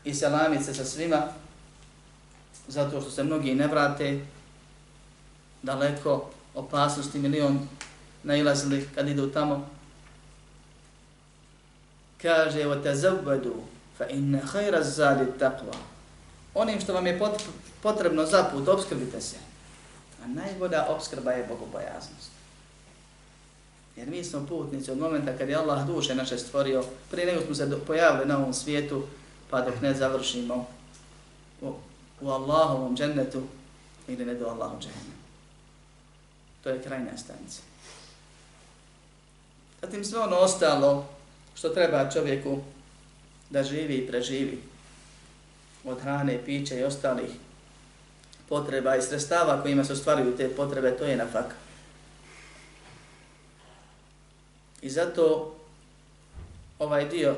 i 0.04 0.14
selamiti 0.14 0.64
se 0.64 0.74
sa 0.74 0.86
svima, 0.86 1.28
zato 2.68 3.02
što 3.02 3.12
se 3.12 3.24
mnogi 3.24 3.56
ne 3.56 3.68
vrate 3.68 4.20
daleko 5.64 6.30
opasnosti 6.56 7.20
milion 7.20 7.68
nailazili 8.24 8.90
kad 8.96 9.08
idu 9.08 9.28
tamo, 9.28 9.70
kaže 12.22 12.66
wa 12.66 12.84
tazawwadu 12.84 13.54
fa 13.98 14.08
inna 14.10 14.40
khayra 14.54 14.82
zadi 14.84 15.26
taqwa. 15.40 15.76
Onim 16.54 16.82
što 16.82 16.94
vam 16.94 17.08
je 17.08 17.20
potrebno 17.82 18.26
za 18.26 18.44
put 18.44 18.68
obskrbite 18.68 19.22
se. 19.22 19.36
A 20.24 20.28
najbolja 20.28 20.86
obskrba 20.90 21.32
je 21.32 21.48
bogobojaznost. 21.50 22.32
Jer 23.96 24.08
mi 24.08 24.24
smo 24.24 24.46
putnici 24.50 24.92
od 24.92 24.98
momenta 24.98 25.38
kad 25.38 25.50
je 25.50 25.56
Allah 25.56 25.88
duše 25.88 26.16
naše 26.16 26.38
stvorio 26.38 26.84
prije 27.12 27.26
nego 27.26 27.46
smo 27.46 27.56
se 27.56 27.86
pojavili 27.88 28.26
na 28.26 28.38
ovom 28.38 28.54
svijetu 28.54 29.04
pa 29.50 29.62
dok 29.62 29.82
ne 29.82 29.94
završimo 29.94 30.68
u, 31.62 31.74
u 32.22 32.30
Allahovom 32.30 32.98
džennetu 32.98 33.44
ili 34.08 34.26
ne 34.26 34.34
do 34.34 34.46
Allahom 34.48 34.82
džennetu 34.82 35.18
to 36.68 36.74
je 36.74 36.84
krajna 36.84 37.18
stanica. 37.18 37.62
Zatim 39.82 40.06
sve 40.06 40.20
ono 40.20 40.36
ostalo 40.36 41.08
što 41.56 41.70
treba 41.70 42.10
čovjeku 42.10 42.60
da 43.50 43.64
živi 43.64 43.96
i 43.96 44.08
preživi 44.08 44.60
od 45.84 46.02
hrane, 46.02 46.40
pića 46.46 46.76
i 46.76 46.84
ostalih 46.84 47.30
potreba 48.50 48.96
i 48.96 49.02
sredstava 49.02 49.62
kojima 49.62 49.84
se 49.84 49.94
ostvaruju 49.94 50.38
te 50.38 50.50
potrebe, 50.50 50.98
to 50.98 51.06
je 51.06 51.16
nafaka. 51.16 51.56
I 54.82 54.90
zato 54.90 55.56
ovaj 56.80 57.10
dio 57.10 57.36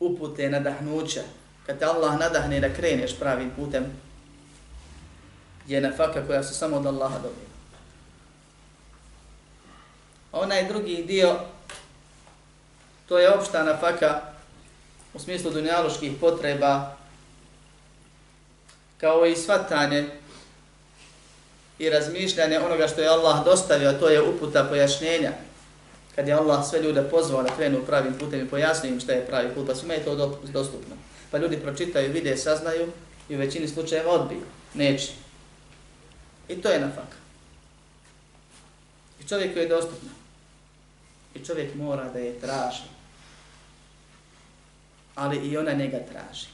upute 0.00 0.50
nadahnuća, 0.50 1.22
kad 1.66 1.78
te 1.78 1.84
Allah 1.84 2.18
nadahne 2.18 2.60
da 2.60 2.74
kreneš 2.74 3.18
pravim 3.18 3.50
putem, 3.56 3.84
je 5.66 5.80
nafaka 5.80 6.26
koja 6.26 6.42
se 6.42 6.54
samo 6.54 6.76
od 6.76 6.86
Allaha 6.86 7.18
dobije. 7.18 7.46
Onaj 10.32 10.68
drugi 10.68 11.04
dio 11.06 11.40
To 13.08 13.18
je 13.18 13.34
opšta 13.34 13.62
nafaka 13.62 14.20
u 15.16 15.18
smislu 15.18 15.50
dunjaloških 15.50 16.12
potreba 16.20 16.96
kao 19.00 19.26
i 19.26 19.36
svatanje 19.36 20.06
i 21.78 21.90
razmišljanje 21.90 22.58
onoga 22.58 22.88
što 22.88 23.00
je 23.00 23.08
Allah 23.08 23.44
dostavio, 23.44 23.88
a 23.88 23.98
to 23.98 24.08
je 24.08 24.22
uputa 24.22 24.64
pojašnjenja. 24.64 25.32
Kad 26.14 26.28
je 26.28 26.34
Allah 26.34 26.68
sve 26.68 26.82
ljude 26.82 27.02
pozvao 27.02 27.42
da 27.42 27.56
krenu 27.56 27.84
pravim 27.86 28.14
putem 28.18 28.40
i 28.40 28.48
pojasnio 28.48 28.92
im 28.92 29.00
šta 29.00 29.12
je 29.12 29.26
pravi 29.26 29.54
put, 29.54 29.66
pa 29.66 29.74
svima 29.74 29.94
je 29.94 30.04
to 30.04 30.38
dostupno. 30.42 30.96
Pa 31.30 31.38
ljudi 31.38 31.56
pročitaju, 31.56 32.12
vide, 32.12 32.36
saznaju 32.36 32.92
i 33.28 33.36
u 33.36 33.38
većini 33.38 33.68
slučajeva 33.68 34.12
odbiju. 34.12 34.40
Neće. 34.74 35.12
I 36.48 36.62
to 36.62 36.68
je 36.68 36.80
nafaka. 36.80 37.16
I 39.20 39.28
čovjek 39.28 39.56
je 39.56 39.68
dostupno. 39.68 40.10
I 41.34 41.44
čovjek 41.44 41.74
mora 41.74 42.04
da 42.12 42.18
je 42.18 42.40
traži 42.40 42.95
ali 45.16 45.36
i 45.36 45.56
ona 45.56 45.72
njega 45.72 45.98
traži. 46.12 46.46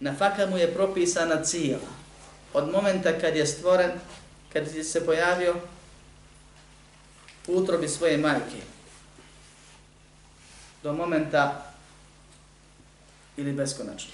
Nafaka 0.00 0.46
mu 0.46 0.58
je 0.58 0.74
propisana 0.74 1.44
cijela. 1.44 1.90
Od 2.52 2.70
momenta 2.70 3.18
kad 3.18 3.36
je 3.36 3.46
stvoren, 3.46 3.90
kad 4.52 4.74
je 4.74 4.84
se 4.84 5.06
pojavio 5.06 5.56
u 7.46 7.56
utrobi 7.56 7.88
svoje 7.88 8.18
majke, 8.18 8.62
do 10.82 10.92
momenta 10.92 11.72
ili 13.36 13.52
beskonačno. 13.52 14.12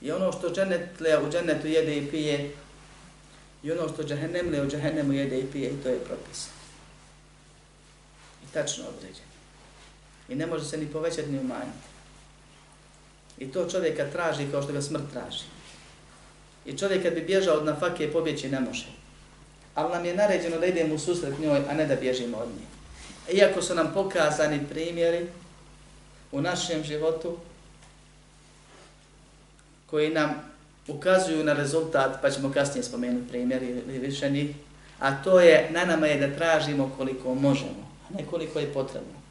I 0.00 0.12
ono 0.12 0.32
što 0.32 0.50
dženetlija 0.50 1.20
u 1.20 1.30
dženetu 1.30 1.66
jede 1.66 1.96
i 1.96 2.10
pije, 2.10 2.54
i 3.62 3.72
ono 3.72 3.88
što 3.88 4.02
džahennemlija 4.02 4.62
u 4.62 4.70
džahennemu 4.70 5.12
jede 5.12 5.38
i 5.38 5.46
pije, 5.52 5.70
i 5.70 5.82
to 5.82 5.88
je 5.88 6.04
propisano. 6.04 6.56
I 8.44 8.52
tačno 8.52 8.84
određeno 8.88 9.31
i 10.28 10.34
ne 10.34 10.46
može 10.46 10.64
se 10.64 10.76
ni 10.76 10.86
povećati 10.86 11.30
ni 11.30 11.38
umanjiti. 11.38 11.88
I 13.38 13.52
to 13.52 13.68
čovjeka 13.70 14.10
traži 14.12 14.50
kao 14.50 14.62
što 14.62 14.72
ga 14.72 14.82
smrt 14.82 15.04
traži. 15.12 15.44
I 16.66 16.78
čovjek 16.78 17.02
kad 17.02 17.14
bi 17.14 17.20
bježao 17.20 17.56
od 17.56 17.64
nafake 17.64 18.12
pobjeći 18.12 18.48
ne 18.48 18.60
može. 18.60 18.86
Ali 19.74 19.92
nam 19.92 20.04
je 20.04 20.16
naređeno 20.16 20.58
da 20.58 20.66
idemo 20.66 20.94
u 20.94 20.98
susret 20.98 21.38
njoj, 21.38 21.60
a 21.70 21.74
ne 21.74 21.86
da 21.86 21.96
bježimo 21.96 22.36
od 22.36 22.48
nje. 22.48 22.66
iako 23.36 23.62
su 23.62 23.74
nam 23.74 23.90
pokazani 23.94 24.60
primjeri 24.70 25.26
u 26.32 26.40
našem 26.40 26.84
životu 26.84 27.36
koji 29.86 30.10
nam 30.10 30.52
ukazuju 30.88 31.44
na 31.44 31.52
rezultat, 31.52 32.22
pa 32.22 32.30
ćemo 32.30 32.52
kasnije 32.52 32.84
spomenuti 32.84 33.28
primjer 33.28 33.62
ili 33.62 33.98
više 33.98 34.30
njih, 34.30 34.56
a 34.98 35.22
to 35.22 35.40
je, 35.40 35.68
na 35.70 35.84
nama 35.84 36.06
je 36.06 36.28
da 36.28 36.36
tražimo 36.36 36.94
koliko 36.96 37.34
možemo, 37.34 37.90
a 38.10 38.14
ne 38.18 38.26
koliko 38.26 38.58
je 38.58 38.72
potrebno. 38.72 39.21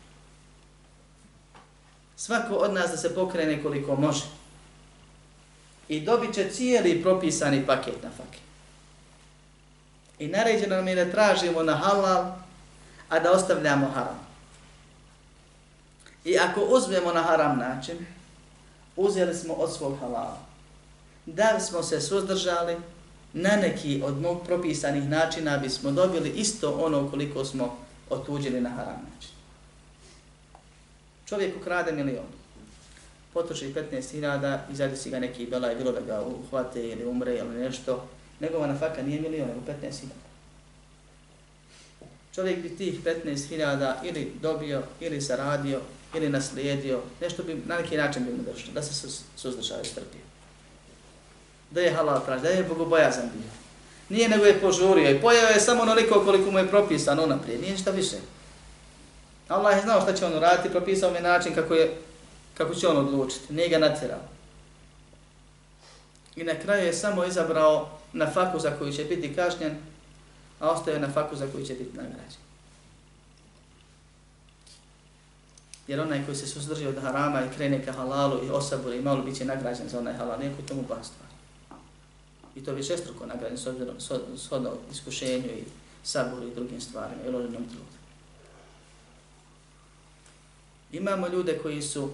Svako 2.22 2.56
od 2.56 2.74
nas 2.74 2.92
da 2.92 2.98
se 2.98 3.16
pokrene 3.16 3.64
koliko 3.64 3.96
može. 3.96 4.26
I 5.88 6.02
dobit 6.02 6.34
će 6.34 6.50
cijeli 6.50 7.02
propisani 7.02 7.66
paket 7.66 8.04
na 8.04 8.10
faket. 8.10 8.42
I 10.20 10.28
naređeno 10.28 10.76
nam 10.76 10.88
je 10.88 10.96
da 10.96 11.12
tražimo 11.12 11.64
na 11.64 11.76
halal, 11.76 12.32
a 13.10 13.20
da 13.20 13.32
ostavljamo 13.32 13.88
haram. 13.94 14.20
I 16.26 16.38
ako 16.38 16.62
uzmemo 16.62 17.14
na 17.14 17.22
haram 17.22 17.58
način, 17.58 18.06
uzeli 18.96 19.36
smo 19.36 19.54
od 19.54 19.76
svog 19.76 19.98
halala. 20.00 20.38
Da 21.26 21.60
smo 21.60 21.84
se 21.84 22.02
suzdržali 22.02 22.78
na 23.34 23.56
neki 23.56 24.02
od 24.06 24.22
mog 24.22 24.46
propisanih 24.46 25.10
načina, 25.10 25.58
bismo 25.58 25.92
dobili 25.92 26.30
isto 26.30 26.72
ono 26.72 27.10
koliko 27.10 27.46
smo 27.46 27.78
otuđili 28.10 28.62
na 28.62 28.70
haram 28.70 29.10
način. 29.14 29.41
Čovjek 31.32 31.56
ukrade 31.62 31.92
milion, 31.92 32.26
potroši 33.34 33.74
15.000 33.74 34.58
i 34.72 34.76
zadi 34.76 34.98
si 34.98 35.10
ga 35.10 35.20
neki 35.20 35.46
bela 35.46 35.72
i 35.72 35.76
bilo 35.76 35.92
da 35.92 36.02
ga 36.02 36.22
uhvate 36.22 36.90
ili 36.90 37.06
umre 37.06 37.36
ili 37.36 37.60
nešto, 37.60 38.08
njegova 38.42 38.68
nafaka 38.68 39.02
nije 39.02 39.22
milion, 39.22 39.48
nego 39.48 39.60
15.000. 39.62 40.06
Čovjek 42.36 42.60
bi 42.60 42.76
tih 42.76 43.04
15.000 43.04 43.94
ili 44.04 44.32
dobio, 44.42 44.84
ili 45.00 45.22
zaradio, 45.22 45.80
ili 46.16 46.30
naslijedio, 46.30 47.00
nešto 47.22 47.44
bi 47.44 47.62
na 47.66 47.78
neki 47.78 47.98
način 47.98 48.26
bi 48.26 48.32
mu 48.32 48.44
došlo, 48.44 48.74
da 48.74 48.82
se 48.82 49.10
suzdržao 49.36 49.82
i 49.82 49.86
strpio. 49.86 50.22
Da 51.72 51.82
je 51.82 51.94
halal 51.94 52.26
praž, 52.26 52.42
da 52.42 52.50
je 52.50 52.64
bogobojazan 52.64 53.30
bio. 53.34 53.52
Nije 54.10 54.30
nego 54.30 54.46
je 54.46 54.60
požurio 54.62 55.12
i 55.12 55.22
pojao 55.22 55.50
je 55.50 55.60
samo 55.60 55.82
onoliko 55.82 56.24
koliko 56.26 56.52
mu 56.52 56.60
je 56.60 56.68
propisano 56.68 57.26
naprijed, 57.26 57.62
nije 57.62 57.74
ništa 57.74 57.92
više. 57.92 58.18
Allah 59.52 59.76
je 59.76 59.82
znao 59.82 60.02
šta 60.02 60.14
će 60.14 60.26
on 60.26 60.38
uraditi, 60.38 60.70
propisao 60.70 61.12
mi 61.12 61.20
način 61.20 61.56
kako, 61.56 61.74
je, 61.74 61.98
kako 62.54 62.76
će 62.76 62.88
on 62.88 62.98
odlučiti, 62.98 63.54
nije 63.54 63.70
ga 63.70 63.78
natjerao. 63.78 64.20
I 66.36 66.44
na 66.44 66.56
kraju 66.56 66.86
je 66.86 66.94
samo 66.94 67.26
izabrao 67.26 67.90
na 68.14 68.32
faku 68.32 68.60
za 68.60 68.72
koju 68.80 68.94
će 68.94 69.04
biti 69.04 69.36
kažnjen, 69.36 69.78
a 70.60 70.70
ostaje 70.70 71.00
na 71.00 71.12
faku 71.12 71.36
za 71.36 71.48
koju 71.48 71.66
će 71.66 71.74
biti 71.74 71.98
nagrađen. 71.98 72.42
Jer 75.88 76.00
onaj 76.00 76.26
koji 76.26 76.38
se 76.38 76.48
suzdrži 76.48 76.88
od 76.88 77.02
harama 77.02 77.42
i 77.42 77.56
krene 77.56 77.86
ka 77.86 77.92
halalu 77.92 78.46
i 78.46 78.50
osaburi 78.50 78.98
i 78.98 79.02
malo 79.02 79.22
bit 79.24 79.38
će 79.38 79.46
nagrađen 79.46 79.90
za 79.90 80.00
onaj 80.00 80.14
halal, 80.14 80.40
nijako 80.40 80.62
tomu 80.68 80.82
ba 80.82 81.04
stvar. 81.04 81.30
I 82.56 82.64
to 82.64 82.74
više 82.74 82.98
struko 82.98 83.26
nagrađen 83.26 83.58
s 83.58 83.68
obzirom, 83.68 83.96
s 84.36 84.52
odno 84.52 84.72
iskušenju 84.92 85.48
i 85.48 85.64
saboru 86.04 86.48
i 86.48 86.56
drugim 86.56 86.82
stvarima 86.82 87.24
i 87.28 87.32
loženom 87.32 87.66
trudu. 87.70 88.01
Imamo 90.92 91.28
ljude 91.28 91.60
koji 91.64 91.82
su 91.82 92.10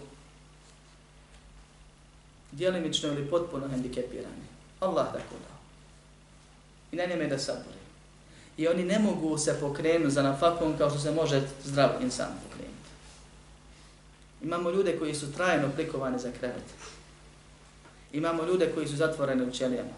dijelimično 2.52 3.10
ili 3.10 3.30
potpuno 3.30 3.68
hendikepirani. 3.68 4.48
Allah 4.80 5.06
tako 5.06 5.36
dao. 5.48 5.58
I 6.92 6.96
na 6.96 7.06
njeme 7.06 7.28
da 7.28 7.38
sabori. 7.38 7.78
I 8.58 8.68
oni 8.68 8.84
ne 8.84 9.00
mogu 9.00 9.38
se 9.38 9.60
pokrenuti 9.60 10.12
za 10.12 10.24
nafakom 10.24 10.78
kao 10.78 10.90
što 10.90 11.00
se 11.00 11.12
može 11.12 11.42
zdrav 11.64 11.90
insan 12.02 12.32
pokrenuti. 12.44 12.90
Imamo 14.44 14.70
ljude 14.70 15.00
koji 15.00 15.16
su 15.16 15.34
trajno 15.34 15.70
prikovani 15.76 16.20
za 16.20 16.32
krevet. 16.40 16.64
Imamo 18.14 18.44
ljude 18.44 18.72
koji 18.76 18.88
su 18.88 18.96
zatvoreni 18.96 19.44
u 19.44 19.52
ćelijama. 19.52 19.98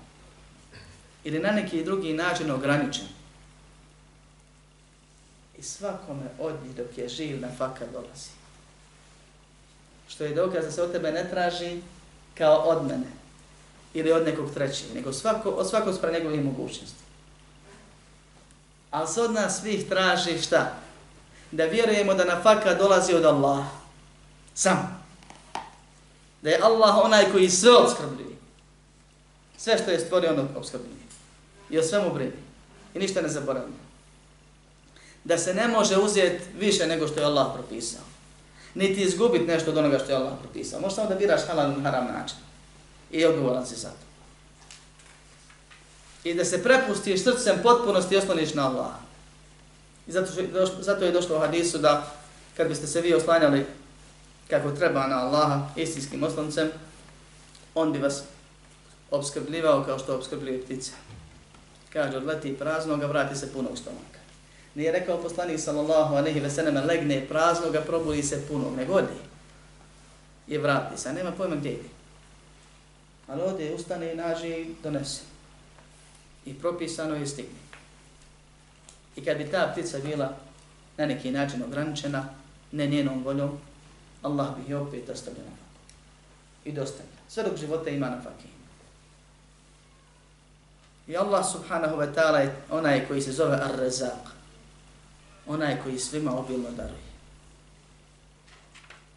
Ili 1.24 1.40
na 1.40 1.52
neki 1.52 1.84
drugi 1.84 2.14
način 2.14 2.52
ograničeni. 2.52 3.10
I 5.58 5.64
svakome 5.64 6.24
od 6.40 6.56
njih 6.64 6.76
dok 6.76 6.98
je 6.98 7.10
živ 7.10 7.42
na 7.42 7.48
faka 7.58 7.86
dolazi. 7.94 8.39
Što 10.10 10.24
je 10.24 10.34
dokaz 10.34 10.66
da 10.66 10.72
se 10.72 10.82
od 10.82 10.92
tebe 10.92 11.12
ne 11.12 11.30
traži 11.30 11.82
kao 12.38 12.58
od 12.58 12.88
mene 12.88 13.08
ili 13.94 14.12
od 14.12 14.26
nekog 14.26 14.54
trećeg, 14.54 14.96
nego 14.96 15.14
svako, 15.14 15.50
od 15.50 15.70
svakog 15.70 15.96
spra 15.96 16.12
njegovih 16.12 16.44
mogućnosti. 16.44 17.04
Ali 18.92 19.08
se 19.08 19.22
od 19.22 19.34
nas 19.34 19.62
svih 19.62 19.90
traži 19.90 20.42
šta? 20.42 20.76
Da 21.52 21.66
vjerujemo 21.66 22.14
da 22.14 22.26
na 22.26 22.42
faka 22.42 22.74
dolazi 22.74 23.14
od 23.14 23.26
Allaha. 23.26 23.70
Sam. 24.54 25.06
Da 26.42 26.50
je 26.50 26.62
Allah 26.62 26.98
onaj 27.04 27.32
koji 27.32 27.50
sve 27.50 27.72
obskrbljuje. 27.72 28.36
Sve 29.58 29.78
što 29.78 29.92
je 29.92 30.00
stvorio 30.00 30.30
on 30.30 30.48
obskrbljuje. 30.56 31.00
I 31.70 31.80
o 31.80 31.84
svemu 31.84 32.14
brine. 32.14 32.32
I 32.94 33.00
ništa 33.00 33.22
ne 33.22 33.30
zaboravlja. 33.30 33.80
Da 35.24 35.38
se 35.38 35.54
ne 35.54 35.68
može 35.68 35.98
uzeti 35.98 36.44
više 36.58 36.88
nego 36.88 37.08
što 37.08 37.20
je 37.20 37.26
Allah 37.26 37.48
propisao. 37.54 38.09
Niti 38.76 39.02
izgubiti 39.02 39.46
nešto 39.46 39.72
od 39.72 39.78
onoga 39.78 40.00
što 40.00 40.12
je 40.12 40.16
Allah 40.16 40.34
propisao. 40.40 40.82
Možeš 40.82 40.96
samo 40.96 41.10
da 41.10 41.16
biraš 41.16 41.42
halal 41.48 41.70
na 41.70 41.82
haram 41.82 42.06
način. 42.06 42.38
I 43.12 43.26
odgovoran 43.26 43.66
si 43.66 43.76
za 43.76 43.90
to. 43.90 44.10
I 46.24 46.34
da 46.34 46.46
se 46.46 46.64
prepustiš 46.64 47.24
srcem 47.24 47.60
potpunosti 47.64 48.16
i 48.16 48.18
osloniš 48.18 48.54
na 48.54 48.70
Allah. 48.70 48.92
I 50.08 50.12
zato, 50.12 50.32
zato 50.80 51.06
je 51.06 51.12
došlo 51.12 51.38
u 51.38 51.40
hadisu 51.40 51.78
da 51.78 52.12
kad 52.58 52.68
biste 52.68 52.88
se 52.88 53.02
vi 53.02 53.14
oslanjali 53.14 53.66
kako 54.50 54.72
treba 54.72 55.08
na 55.08 55.20
Allaha 55.20 55.68
istinskim 55.76 56.24
osloncem, 56.24 56.70
on 57.76 57.94
bi 57.94 58.00
vas 58.00 58.24
obskrbljivao 59.12 59.84
kao 59.84 60.00
što 60.00 60.16
obskrbljuje 60.16 60.62
ptice. 60.62 60.92
Kaže, 61.94 62.18
odleti 62.18 62.58
praznoga, 62.58 63.06
vrati 63.06 63.36
se 63.36 63.54
punog 63.54 63.78
stomaka. 63.78 64.19
Nije 64.80 64.92
rekao 64.92 65.22
poslanik 65.22 65.60
sallallahu 65.60 66.16
alaihi 66.16 66.40
ve 66.40 66.50
sellem 66.50 66.86
legne 66.86 67.26
praznoga, 67.30 67.82
probudi 67.82 68.24
se 68.24 68.48
punog, 68.48 68.78
nego 68.78 68.94
godi. 68.94 69.20
I 70.48 70.58
vrati 70.58 70.98
se, 70.98 71.14
nema 71.14 71.32
pojma 71.32 71.56
gdje 71.56 71.72
ide. 71.72 71.90
Ali 73.28 73.42
ode, 73.42 73.74
ustane 73.76 74.14
i 74.14 74.16
nađe 74.16 74.48
i 74.48 74.76
donese. 74.84 75.22
I 76.46 76.54
propisano 76.54 77.16
je 77.16 77.28
stigne. 77.28 77.60
I 79.16 79.26
kad 79.26 79.38
bi 79.38 79.52
ta 79.52 79.74
ptica 79.74 80.00
bila 80.00 80.38
na 80.98 81.06
neki 81.06 81.32
način 81.32 81.64
ograničena, 81.64 82.30
ne 82.72 82.88
njenom 82.88 83.24
voljom, 83.24 83.60
Allah 84.22 84.48
bi 84.58 84.72
je 84.72 84.78
opet 84.78 85.10
ostavio 85.10 85.44
na 85.44 85.52
faku. 85.52 85.94
I 86.66 86.72
dostavlja. 86.72 87.20
Sve 87.30 87.44
dok 87.44 87.58
života 87.58 87.90
ima 87.90 88.10
na 88.10 88.22
faku. 88.22 88.48
I 91.08 91.18
Allah 91.18 91.46
subhanahu 91.52 91.96
wa 91.96 92.14
ta'ala 92.16 92.38
je 92.38 92.56
onaj 92.72 93.08
koji 93.08 93.22
se 93.22 93.32
zove 93.32 93.58
Ar-Razaq. 93.58 94.39
Onaj 95.50 95.82
koji 95.84 96.00
svima 96.00 96.40
obilno 96.40 96.72
daruje. 96.72 97.10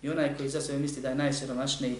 I 0.03 0.11
onaj 0.11 0.37
koji 0.37 0.49
za 0.49 0.61
sebe 0.61 0.79
misli 0.79 1.03
da 1.03 1.09
je 1.09 1.14
najsiromašniji, 1.14 1.97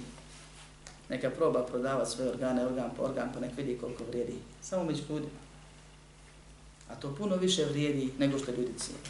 neka 1.09 1.31
proba 1.31 1.67
prodavati 1.67 2.11
svoje 2.11 2.31
organe, 2.31 2.67
organ 2.67 2.91
po 2.97 3.03
organ, 3.03 3.31
pa 3.35 3.41
nek 3.41 3.57
vidi 3.57 3.79
koliko 3.81 4.05
vrijedi. 4.05 4.35
Samo 4.63 4.85
među 4.85 5.03
ljudima. 5.09 5.41
A 6.91 6.95
to 6.95 7.15
puno 7.15 7.37
više 7.37 7.65
vrijedi 7.65 8.13
nego 8.19 8.39
što 8.39 8.51
ljudi 8.51 8.73
cijeli. 8.79 9.03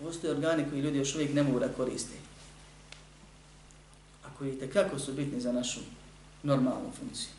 Postoje 0.00 0.32
organi 0.32 0.70
koji 0.70 0.80
ljudi 0.80 0.98
još 0.98 1.14
uvijek 1.14 1.34
ne 1.34 1.42
mogu 1.42 1.58
da 1.58 1.68
koriste. 1.68 2.14
A 4.24 4.28
koji 4.38 4.58
tekako 4.58 4.98
su 4.98 5.12
bitni 5.12 5.40
za 5.40 5.52
našu 5.52 5.80
normalnu 6.42 6.92
funkciju. 6.98 7.37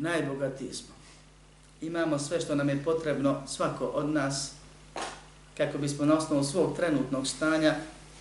Najbogatiji 0.00 0.74
smo. 0.74 0.94
Imamo 1.80 2.18
sve 2.18 2.40
što 2.40 2.54
nam 2.54 2.68
je 2.68 2.84
potrebno, 2.84 3.42
svako 3.46 3.86
od 3.86 4.08
nas, 4.08 4.52
kako 5.56 5.78
bismo 5.78 6.04
na 6.04 6.14
osnovu 6.14 6.44
svog 6.44 6.76
trenutnog 6.76 7.26
stanja 7.26 7.74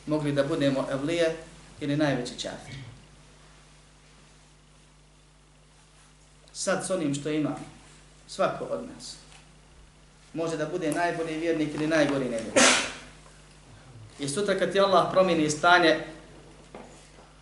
mogli 0.05 0.31
da 0.31 0.43
budemo 0.43 0.87
evlije 0.91 1.35
ili 1.81 1.97
najveći 1.97 2.39
čafir. 2.39 2.89
sad 6.59 6.87
s 6.87 6.89
onim 6.89 7.15
što 7.15 7.29
imamo, 7.29 7.59
svako 8.27 8.63
od 8.63 8.79
nas, 8.95 9.15
može 10.33 10.57
da 10.57 10.65
bude 10.65 10.91
najbolji 10.91 11.37
vjernik 11.37 11.69
ili 11.75 11.87
najgori 11.87 12.25
nevjernik. 12.25 12.63
I 14.19 14.29
sutra 14.29 14.59
kad 14.59 14.71
ti 14.71 14.79
Allah 14.79 15.07
promijeni 15.11 15.49
stanje, 15.49 15.99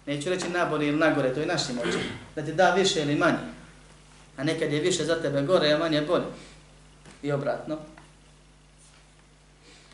neću 0.05 0.29
reći 0.29 0.49
nabolji 0.49 0.87
ili 0.87 0.97
nagore, 0.97 1.33
to 1.33 1.39
je 1.39 1.45
naši 1.45 1.73
moći, 1.73 1.97
da 2.35 2.45
ti 2.45 2.53
da 2.53 2.73
više 2.73 3.01
ili 3.01 3.15
manje. 3.15 3.56
A 4.37 4.43
nekad 4.43 4.73
je 4.73 4.79
više 4.79 5.05
za 5.05 5.21
tebe 5.21 5.41
gore, 5.41 5.71
a 5.71 5.77
manje 5.77 6.01
bolje. 6.01 6.25
I 7.23 7.31
obratno. 7.31 7.77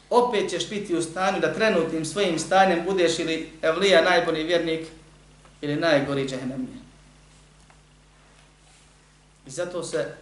Opet 0.09 0.49
ćeš 0.49 0.69
biti 0.69 0.95
u 0.95 1.01
stanju 1.01 1.39
da 1.39 1.53
trenutnim 1.53 2.05
svojim 2.05 2.39
stanjem 2.39 2.85
budeš 2.85 3.19
ili 3.19 3.51
evlija 3.61 4.01
najbolji 4.01 4.43
vjernik 4.43 4.87
ili 5.61 5.75
najgori 5.75 6.27
džehnemlija. 6.27 6.83
I 9.47 9.49
zato 9.49 9.83
se 9.83 10.15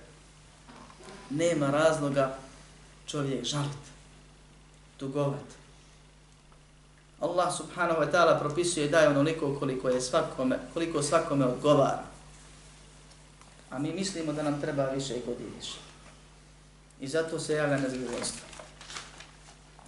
nema 1.29 1.71
razloga 1.71 2.37
čovjek 3.07 3.45
žalit, 3.45 3.83
tugovat. 4.97 5.61
Allah 7.21 7.53
subhanahu 7.57 8.01
wa 8.01 8.11
ta'ala 8.11 8.39
propisuje 8.39 8.87
daje 8.87 9.07
onoliko 9.07 9.55
koliko 9.59 9.89
je 9.89 10.01
svakome, 10.01 10.59
koliko 10.73 11.01
svakome 11.01 11.45
odgovara. 11.45 12.10
A 13.71 13.79
mi 13.79 13.93
mislimo 13.93 14.33
da 14.33 14.43
nam 14.43 14.61
treba 14.61 14.85
više 14.85 15.13
i 15.13 15.21
godi 15.25 15.43
više. 15.57 15.77
I 16.99 17.07
zato 17.07 17.39
se 17.39 17.53
javlja 17.53 17.77
nezadovoljstvo. 17.77 18.41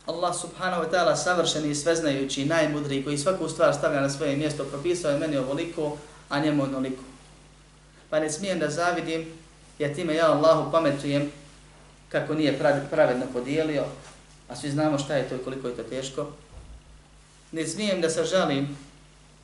Allah 0.06 0.36
subhanahu 0.36 0.84
wa 0.84 0.90
ta'ala 0.92 1.16
savršeni 1.16 1.70
i 1.70 1.76
sveznajući 1.76 2.42
i 2.42 2.46
najmudriji 2.46 3.04
koji 3.04 3.18
svaku 3.18 3.50
stvar 3.50 3.74
stavlja 3.74 4.02
na 4.02 4.10
svoje 4.10 4.36
mjesto 4.36 4.64
propisao 4.64 5.12
je 5.12 5.20
meni 5.20 5.38
ovoliko, 5.38 5.98
a 6.30 6.40
njemu 6.40 6.64
onoliko. 6.64 7.04
Pa 8.10 8.20
ne 8.20 8.30
smijem 8.30 8.60
da 8.60 8.70
zavidim, 8.70 9.26
jer 9.80 9.96
time 9.96 10.16
ja 10.16 10.32
Allahu 10.32 10.72
pametujem 10.72 11.32
kako 12.10 12.34
nije 12.34 12.60
pravedno 12.92 13.26
podijelio, 13.34 13.84
a 14.50 14.56
svi 14.56 14.72
znamo 14.72 15.00
šta 15.00 15.16
je 15.16 15.30
to 15.30 15.36
i 15.36 15.44
koliko 15.44 15.68
je 15.68 15.76
to 15.76 15.84
teško. 15.84 16.32
Ne 17.52 17.68
smijem 17.68 18.02
da 18.02 18.10
se 18.10 18.24
žalim 18.24 18.78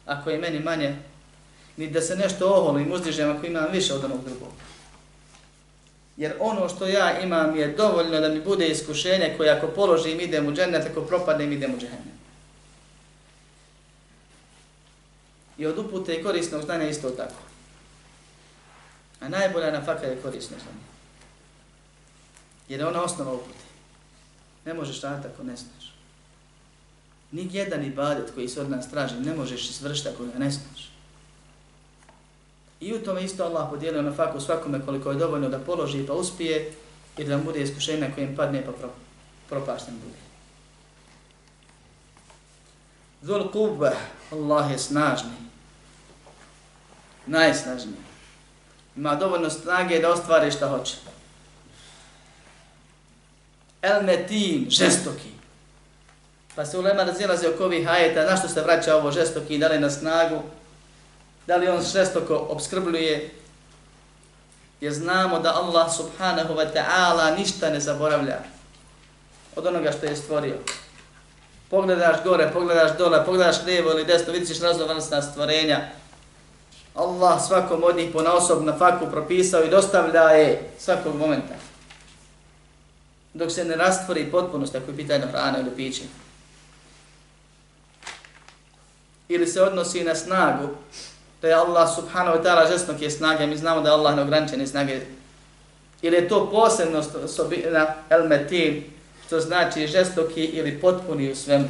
ako 0.06 0.30
je 0.30 0.38
meni 0.38 0.60
manje, 0.60 0.96
ni 1.80 1.88
da 1.90 2.02
se 2.02 2.16
nešto 2.16 2.50
oholim, 2.50 2.92
uzdižem 2.92 3.30
ako 3.32 3.46
imam 3.46 3.72
više 3.72 3.94
od 3.94 4.04
onog 4.04 4.24
drugog. 4.24 4.52
Jer 6.18 6.34
ono 6.40 6.70
što 6.70 6.88
ja 6.88 7.20
imam 7.20 7.56
je 7.56 7.68
dovoljno 7.68 8.20
da 8.20 8.30
mi 8.30 8.42
bude 8.42 8.68
iskušenje 8.68 9.34
koje 9.38 9.50
ako 9.50 9.68
položim 9.68 10.20
idem 10.20 10.48
u 10.48 10.52
džennet, 10.52 10.88
ako 10.92 11.02
propadnem 11.02 11.52
idem 11.52 11.74
u 11.76 11.78
džennet. 11.80 12.20
I 15.58 15.66
od 15.66 15.78
upute 15.78 16.16
i 16.16 16.24
korisnog 16.24 16.62
znanja 16.62 16.90
isto 16.90 17.10
tako. 17.10 17.42
A 19.20 19.30
najbolja 19.30 19.72
nafaka 19.72 20.06
je 20.06 20.22
korisno 20.22 20.58
znanje. 20.58 20.86
Jer 22.70 22.80
je 22.80 22.88
ona 22.88 23.04
osnova 23.04 23.34
upute. 23.34 23.66
Ne 24.66 24.74
možeš 24.74 25.02
raditi 25.02 25.28
ako 25.34 25.44
ne 25.44 25.56
znaš. 25.56 25.94
Nik 27.32 27.54
jedan 27.54 27.86
ibadet 27.86 28.32
koji 28.36 28.48
se 28.48 28.62
od 28.62 28.70
nas 28.70 28.90
traži 28.90 29.16
ne 29.16 29.34
možeš 29.34 29.70
izvršiti 29.70 30.10
ako 30.10 30.26
ga 30.26 30.40
ne 30.40 30.52
znaš. 30.52 30.90
I 32.80 32.94
u 32.94 33.04
tome 33.04 33.24
isto 33.24 33.44
Allah 33.44 33.68
podijelio 33.70 34.02
na 34.02 34.14
faku 34.14 34.40
svakome 34.40 34.86
koliko 34.86 35.12
je 35.12 35.18
dovoljno 35.18 35.50
da 35.50 35.60
položi 35.60 36.08
pa 36.08 36.14
uspije 36.14 36.72
i 37.18 37.24
da 37.24 37.38
bude 37.38 37.62
iskušenje 37.62 38.08
na 38.08 38.16
kojem 38.16 38.36
padne 38.36 38.66
pa 38.66 38.72
propašten 39.50 39.94
bude. 39.94 40.18
Zul 43.22 43.52
kubba, 43.52 43.92
Allah 44.32 44.72
je 44.72 44.78
snažni. 44.78 45.32
Najsnažniji. 47.26 48.10
Ima 48.96 49.16
dovoljno 49.16 49.50
snage 49.50 50.00
da 50.00 50.12
ostvari 50.12 50.52
šta 50.52 50.68
hoće. 50.68 50.96
El 53.82 54.04
metin, 54.04 54.66
žestoki. 54.70 55.30
Pa 56.56 56.66
se 56.66 56.78
ulema 56.78 57.04
razilaze 57.04 57.50
oko 57.50 57.66
ovih 57.66 57.90
ajeta, 57.90 58.26
na 58.26 58.38
što 58.38 58.48
se 58.48 58.62
vraća 58.62 58.96
ovo 58.96 59.12
žestoki, 59.12 59.58
da 59.58 59.68
li 59.68 59.80
na 59.80 59.90
snagu, 59.90 60.42
da 61.50 61.58
li 61.58 61.68
on 61.68 61.86
šestoko 61.86 62.36
obskrbljuje, 62.50 63.30
jer 64.82 64.94
znamo 64.94 65.40
da 65.40 65.56
Allah 65.56 65.96
subhanahu 65.96 66.54
wa 66.54 66.68
ta'ala 66.74 67.38
ništa 67.38 67.70
ne 67.70 67.80
zaboravlja 67.80 68.40
od 69.56 69.66
onoga 69.66 69.92
što 69.92 70.06
je 70.06 70.16
stvorio. 70.16 70.56
Pogledaš 71.70 72.24
gore, 72.24 72.52
pogledaš 72.54 72.98
dole, 72.98 73.26
pogledaš 73.26 73.56
lijevo 73.66 73.92
ili 73.92 74.06
desno, 74.06 74.34
vidiš 74.34 74.60
raznovrstna 74.60 75.22
stvorenja. 75.22 75.80
Allah 76.96 77.42
svakom 77.48 77.84
od 77.84 77.96
njih 77.96 78.10
ponaosob 78.14 78.64
na 78.64 78.78
faku 78.78 79.12
propisao 79.12 79.64
i 79.64 79.70
dostavlja 79.70 80.22
je 80.22 80.70
svakog 80.78 81.16
momenta. 81.16 81.56
Dok 83.34 83.52
se 83.52 83.66
ne 83.66 83.76
rastvori 83.76 84.32
potpunost, 84.32 84.76
ako 84.76 84.92
je 84.92 84.98
pitanje 84.98 85.28
hrane 85.28 85.60
ili 85.60 85.76
piće. 85.76 86.04
Ili 89.30 89.48
se 89.48 89.62
odnosi 89.62 90.04
na 90.04 90.16
snagu, 90.16 90.70
da 91.42 91.48
je 91.48 91.54
Allah 91.54 91.96
subhanahu 91.96 92.38
wa 92.38 92.44
ta'ala 92.44 92.68
žestnog 92.68 93.02
je 93.02 93.12
snage, 93.12 93.48
mi 93.48 93.58
znamo 93.58 93.82
da 93.82 93.90
je 93.90 93.94
Allah 93.94 94.16
neograničene 94.16 94.68
snage. 94.68 95.02
Ili 96.02 96.16
je 96.16 96.28
to 96.28 96.52
posebnost 96.52 97.16
osobina 97.16 97.88
el 98.10 98.28
metin, 98.28 98.84
što 99.26 99.40
znači 99.40 99.88
žestoki 99.88 100.44
ili 100.44 100.82
potpuni 100.82 101.32
u 101.32 101.36
svemu. 101.36 101.70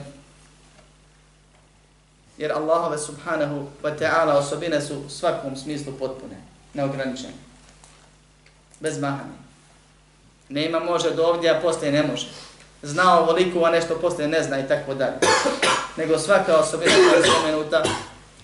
Jer 2.38 2.52
Allahove 2.52 2.98
subhanahu 2.98 3.68
wa 3.84 4.00
ta'ala 4.00 4.38
osobine 4.38 4.82
su 4.82 4.94
u 4.96 5.10
svakom 5.10 5.56
smislu 5.56 5.94
potpune, 6.00 6.36
neograničene. 6.74 7.34
Bez 8.80 9.00
mahane. 9.00 9.34
Nema 10.50 10.80
može 10.80 11.12
do 11.12 11.24
ovdje, 11.24 11.50
a 11.50 11.62
poslije 11.62 11.92
ne 11.92 12.04
može. 12.04 12.28
Znao 12.82 13.22
ovoliko, 13.22 13.64
a 13.64 13.72
nešto 13.72 13.96
poslije 13.96 14.28
ne 14.28 14.44
zna 14.44 14.60
i 14.60 14.68
tako 14.68 14.94
dalje. 14.94 15.18
Nego 15.98 16.20
svaka 16.20 16.58
osobina 16.58 16.92
koja 16.92 17.18
je 17.18 17.24
spomenuta 17.24 17.84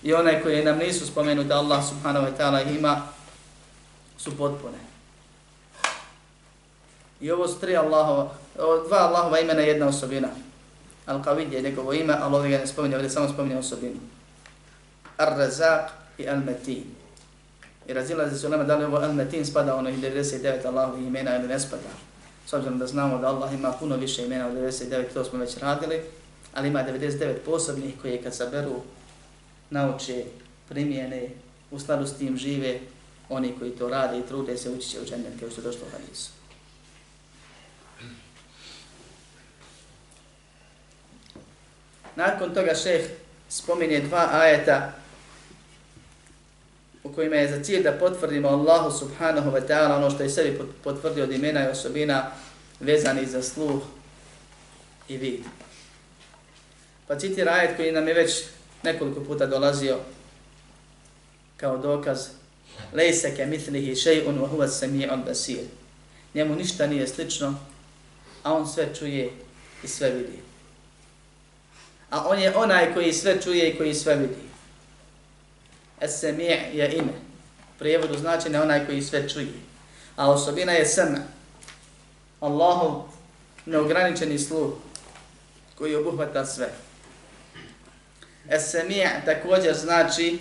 i 0.02 0.14
one 0.14 0.42
koje 0.42 0.64
nam 0.64 0.78
nisu 0.78 1.06
spomenute 1.06 1.54
Allah 1.54 1.84
subhanahu 1.88 2.26
wa 2.26 2.32
ta'ala 2.38 2.76
ima 2.78 3.02
su 4.18 4.36
potpune. 4.36 4.78
I 7.20 7.30
ovo 7.30 7.48
su 7.48 7.60
tri 7.60 7.76
Allahova, 7.76 8.30
dva 8.88 8.98
Allahova 8.98 9.40
imena 9.40 9.62
i 9.62 9.68
jedna 9.68 9.86
osobina. 9.86 10.28
Al-Qavid 11.06 11.52
je 11.52 11.62
njegovo 11.62 11.92
ime, 11.92 12.14
ali 12.20 12.34
ovdje 12.34 12.50
ga 12.50 12.58
ne 12.58 12.66
spominje, 12.66 12.96
ovdje 12.96 13.10
samo 13.10 13.28
spominje 13.28 13.58
osobinu. 13.58 14.00
Ar-Razaq 15.18 15.88
i 16.18 16.26
Al-Matin. 16.26 16.84
I 17.86 17.92
razilazi 17.92 18.38
se 18.38 18.46
u 18.46 18.50
da 18.50 18.76
li 18.76 18.84
ovo 18.84 18.98
Al-Matin 18.98 19.44
spada 19.44 19.74
ono 19.74 19.90
99 19.90 20.66
Allahovih 20.66 21.06
imena 21.06 21.36
ili 21.36 21.48
ne 21.48 21.60
spada. 21.60 21.90
S 22.46 22.52
obzirom 22.52 22.78
da 22.78 22.86
znamo 22.86 23.18
da 23.18 23.28
Allah 23.28 23.54
ima 23.54 23.72
puno 23.72 23.96
više 23.96 24.26
imena 24.26 24.46
od 24.46 24.52
99, 24.52 25.04
to 25.14 25.24
smo 25.24 25.38
već 25.38 25.56
radili, 25.56 26.00
ali 26.54 26.68
ima 26.68 26.84
99 26.84 27.34
posebnih 27.44 27.94
koje 28.02 28.22
kad 28.22 28.34
saberu 28.34 28.80
nauče, 29.70 30.24
primjene, 30.68 31.28
u 31.70 31.78
skladu 31.78 32.06
s 32.06 32.18
tim 32.18 32.36
žive 32.36 32.78
oni 33.28 33.54
koji 33.58 33.70
to 33.70 33.88
rade 33.88 34.18
i 34.18 34.26
trude 34.26 34.56
se 34.56 34.70
ući 34.70 34.88
će 34.88 35.00
u 35.00 35.04
džennet 35.04 35.40
kao 35.40 35.50
što 35.50 35.62
došlo 35.62 35.80
u 35.86 35.90
hadisu. 35.90 36.30
Nakon 42.16 42.54
toga 42.54 42.74
šeh 42.74 43.10
spominje 43.48 44.00
dva 44.00 44.28
ajeta 44.32 44.92
u 47.04 47.12
kojima 47.12 47.36
je 47.36 47.56
za 47.56 47.64
cilj 47.64 47.82
da 47.82 47.92
potvrdimo 47.92 48.48
Allahu 48.48 48.98
subhanahu 48.98 49.50
wa 49.50 49.66
ta'ala 49.68 49.96
ono 49.96 50.10
što 50.10 50.22
je 50.22 50.30
sebi 50.30 50.58
potvrdio 50.84 51.24
od 51.24 51.32
imena 51.32 51.64
i 51.64 51.70
osobina 51.70 52.30
vezani 52.80 53.26
za 53.26 53.42
sluh 53.42 53.82
i 55.08 55.16
vid. 55.16 55.44
Pa 57.06 57.18
citira 57.18 57.52
ajet 57.52 57.76
koji 57.76 57.92
nam 57.92 58.08
je 58.08 58.14
već 58.14 58.44
nekoliko 58.86 59.20
puta 59.20 59.46
dolazio 59.46 59.98
kao 61.56 61.78
dokaz 61.78 62.28
Lejse 62.92 63.36
ke 63.36 63.46
mitlihi 63.46 63.94
še'un 63.94 64.38
wa 64.38 64.48
huwa 64.48 64.68
sami'un 64.68 65.24
basir. 65.24 65.64
Njemu 66.34 66.54
ništa 66.54 66.86
nije 66.86 67.08
slično, 67.08 67.54
a 68.42 68.54
on 68.54 68.68
sve 68.68 68.94
čuje 68.94 69.32
i 69.84 69.88
sve 69.88 70.10
vidi. 70.10 70.38
A 72.10 72.28
on 72.28 72.38
je 72.38 72.56
onaj 72.56 72.94
koji 72.94 73.12
sve 73.12 73.42
čuje 73.42 73.70
i 73.70 73.76
koji 73.78 73.94
sve 73.94 74.16
vidi. 74.16 74.46
Es-sami' 76.00 76.76
je 76.76 76.92
ime. 76.92 77.12
U 77.76 77.78
prijevodu 77.78 78.18
znači 78.18 78.48
ne 78.50 78.60
onaj 78.60 78.86
koji 78.86 79.02
sve 79.02 79.28
čuje. 79.28 79.52
A 80.16 80.30
osobina 80.30 80.72
je 80.72 80.86
sema. 80.86 81.18
Allahov 82.40 83.02
neograničeni 83.66 84.38
sluh 84.38 84.72
koji 85.74 85.96
obuhvata 85.96 86.46
sve. 86.46 86.70
Es-sami' 88.50 89.24
također 89.24 89.74
znači 89.74 90.38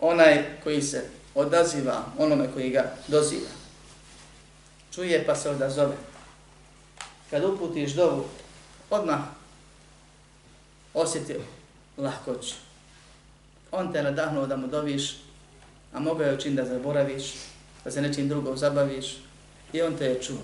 onaj 0.00 0.44
koji 0.64 0.82
se 0.82 1.04
odaziva 1.34 2.04
onome 2.18 2.48
koji 2.54 2.70
ga 2.70 2.94
doziva. 3.08 3.50
Čuje 4.94 5.24
pa 5.26 5.34
se 5.34 5.50
odazove. 5.50 5.96
Kad 7.30 7.44
uputiš 7.44 7.92
dovu, 7.92 8.24
odmah 8.90 9.20
osjeti 10.94 11.34
lahkoću. 11.96 12.54
On 13.70 13.92
te 13.92 14.02
nadahnuo 14.02 14.46
da 14.46 14.56
mu 14.56 14.66
doviš, 14.66 15.16
a 15.92 16.00
mogao 16.00 16.26
je 16.26 16.34
učin 16.34 16.56
da 16.56 16.64
zaboraviš, 16.64 17.24
da 17.84 17.90
se 17.90 18.02
nečim 18.02 18.28
drugom 18.28 18.56
zabaviš, 18.56 19.16
i 19.72 19.82
on 19.82 19.96
te 19.96 20.04
je 20.04 20.22
čuo. 20.22 20.42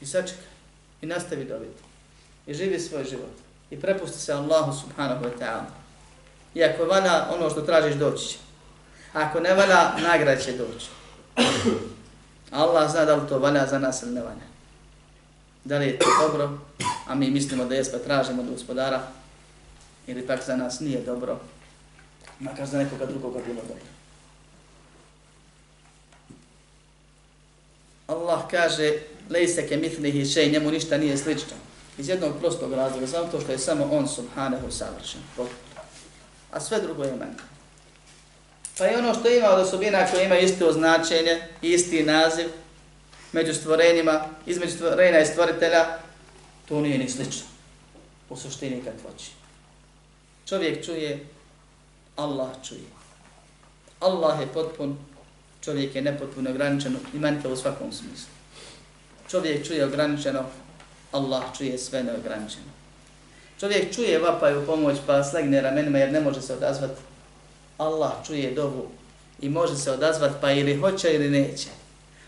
I 0.00 0.06
sačekaj, 0.06 0.44
i 1.02 1.06
nastavi 1.06 1.44
dobiti. 1.44 1.82
I 2.46 2.54
živi 2.54 2.80
svoj 2.80 3.04
život 3.04 3.45
i 3.70 3.80
prepusti 3.80 4.18
se 4.18 4.32
Allahu 4.32 4.72
subhanahu 4.80 5.24
wa 5.24 5.30
ta'ala. 5.40 5.70
I 6.54 6.64
ako 6.64 6.84
valja 6.84 7.26
ono 7.34 7.50
što 7.50 7.60
tražiš 7.60 7.94
doći 7.94 8.28
će. 8.28 8.38
Ako 9.12 9.40
ne 9.40 9.54
valja, 9.54 9.92
nagrad 9.98 10.44
će 10.44 10.52
doći. 10.52 10.86
Allah 12.50 12.90
zna 12.90 13.04
da 13.04 13.14
li 13.14 13.28
to 13.28 13.38
valja 13.38 13.66
za 13.66 13.78
nas 13.78 14.02
ili 14.02 14.12
ne 14.12 14.20
valja. 14.20 14.46
Da 15.64 15.78
li 15.78 15.86
je 15.86 15.98
to 15.98 16.06
dobro, 16.20 16.58
a 17.06 17.14
mi 17.14 17.30
mislimo 17.30 17.64
da 17.64 17.74
jesme 17.74 17.98
pa 17.98 18.04
tražimo 18.04 18.42
od 18.42 18.50
gospodara, 18.50 19.02
ili 20.06 20.26
pak 20.26 20.44
za 20.46 20.56
nas 20.56 20.80
nije 20.80 21.00
dobro, 21.00 21.40
makar 22.40 22.66
za 22.66 22.78
nekoga 22.78 23.06
drugoga 23.06 23.40
bilo 23.46 23.62
dobro. 23.68 23.84
Allah 28.06 28.42
kaže, 28.50 28.92
lejse 29.30 29.68
ke 29.68 29.76
mitlihi 29.76 30.24
še, 30.24 30.50
njemu 30.50 30.70
ništa 30.70 30.98
nije 30.98 31.16
slično. 31.16 31.56
Iz 31.98 32.08
jednog 32.08 32.38
prostog 32.40 32.72
razloga, 32.72 33.06
samo 33.06 33.28
to 33.30 33.40
što 33.40 33.52
je 33.52 33.58
samo 33.58 33.88
on 33.92 34.08
subhanahu 34.08 34.70
savršen. 34.70 35.20
A 36.52 36.60
sve 36.60 36.80
drugo 36.80 37.04
je 37.04 37.10
meni. 37.10 37.36
Pa 38.78 38.90
i 38.90 38.94
ono 38.94 39.14
što 39.14 39.30
ima 39.30 39.48
od 39.48 39.60
osobina 39.60 40.06
koje 40.10 40.24
ima 40.24 40.38
isto 40.38 40.68
označenje, 40.68 41.48
isti 41.62 42.02
naziv, 42.02 42.46
među 43.32 43.54
stvorenjima, 43.54 44.24
između 44.46 44.72
stvorenja 44.72 45.20
i 45.20 45.26
stvoritelja, 45.26 45.98
to 46.68 46.80
nije 46.80 46.98
ni 46.98 47.08
slično. 47.08 47.46
U 48.30 48.36
suštini 48.36 48.82
kad 48.84 48.94
hoće. 49.02 49.30
Čovjek 50.48 50.84
čuje, 50.84 51.26
Allah 52.16 52.50
čuje. 52.68 52.80
Allah 54.00 54.40
je 54.40 54.46
potpun, 54.46 54.98
čovjek 55.60 55.94
je 55.94 56.02
nepotpuno 56.02 56.50
ograničen 56.50 56.96
i 57.14 57.48
u 57.48 57.56
svakom 57.56 57.92
smislu. 57.92 58.28
Čovjek 59.30 59.66
čuje 59.66 59.84
ograničeno, 59.84 60.44
Allah 61.12 61.42
čuje 61.58 61.78
sve 61.78 62.02
neograničeno. 62.02 62.76
Čovjek 63.60 63.94
čuje 63.94 64.18
vapaj 64.18 64.58
u 64.58 64.66
pomoć 64.66 64.96
pa 65.06 65.24
slegne 65.24 65.60
ramenima 65.60 65.98
jer 65.98 66.12
ne 66.12 66.20
može 66.20 66.42
se 66.42 66.54
odazvati. 66.54 67.00
Allah 67.78 68.12
čuje 68.26 68.54
dovu 68.54 68.86
i 69.40 69.48
može 69.48 69.76
se 69.76 69.90
odazvati 69.90 70.34
pa 70.40 70.50
ili 70.50 70.76
hoće 70.76 71.14
ili 71.14 71.30
neće. 71.30 71.68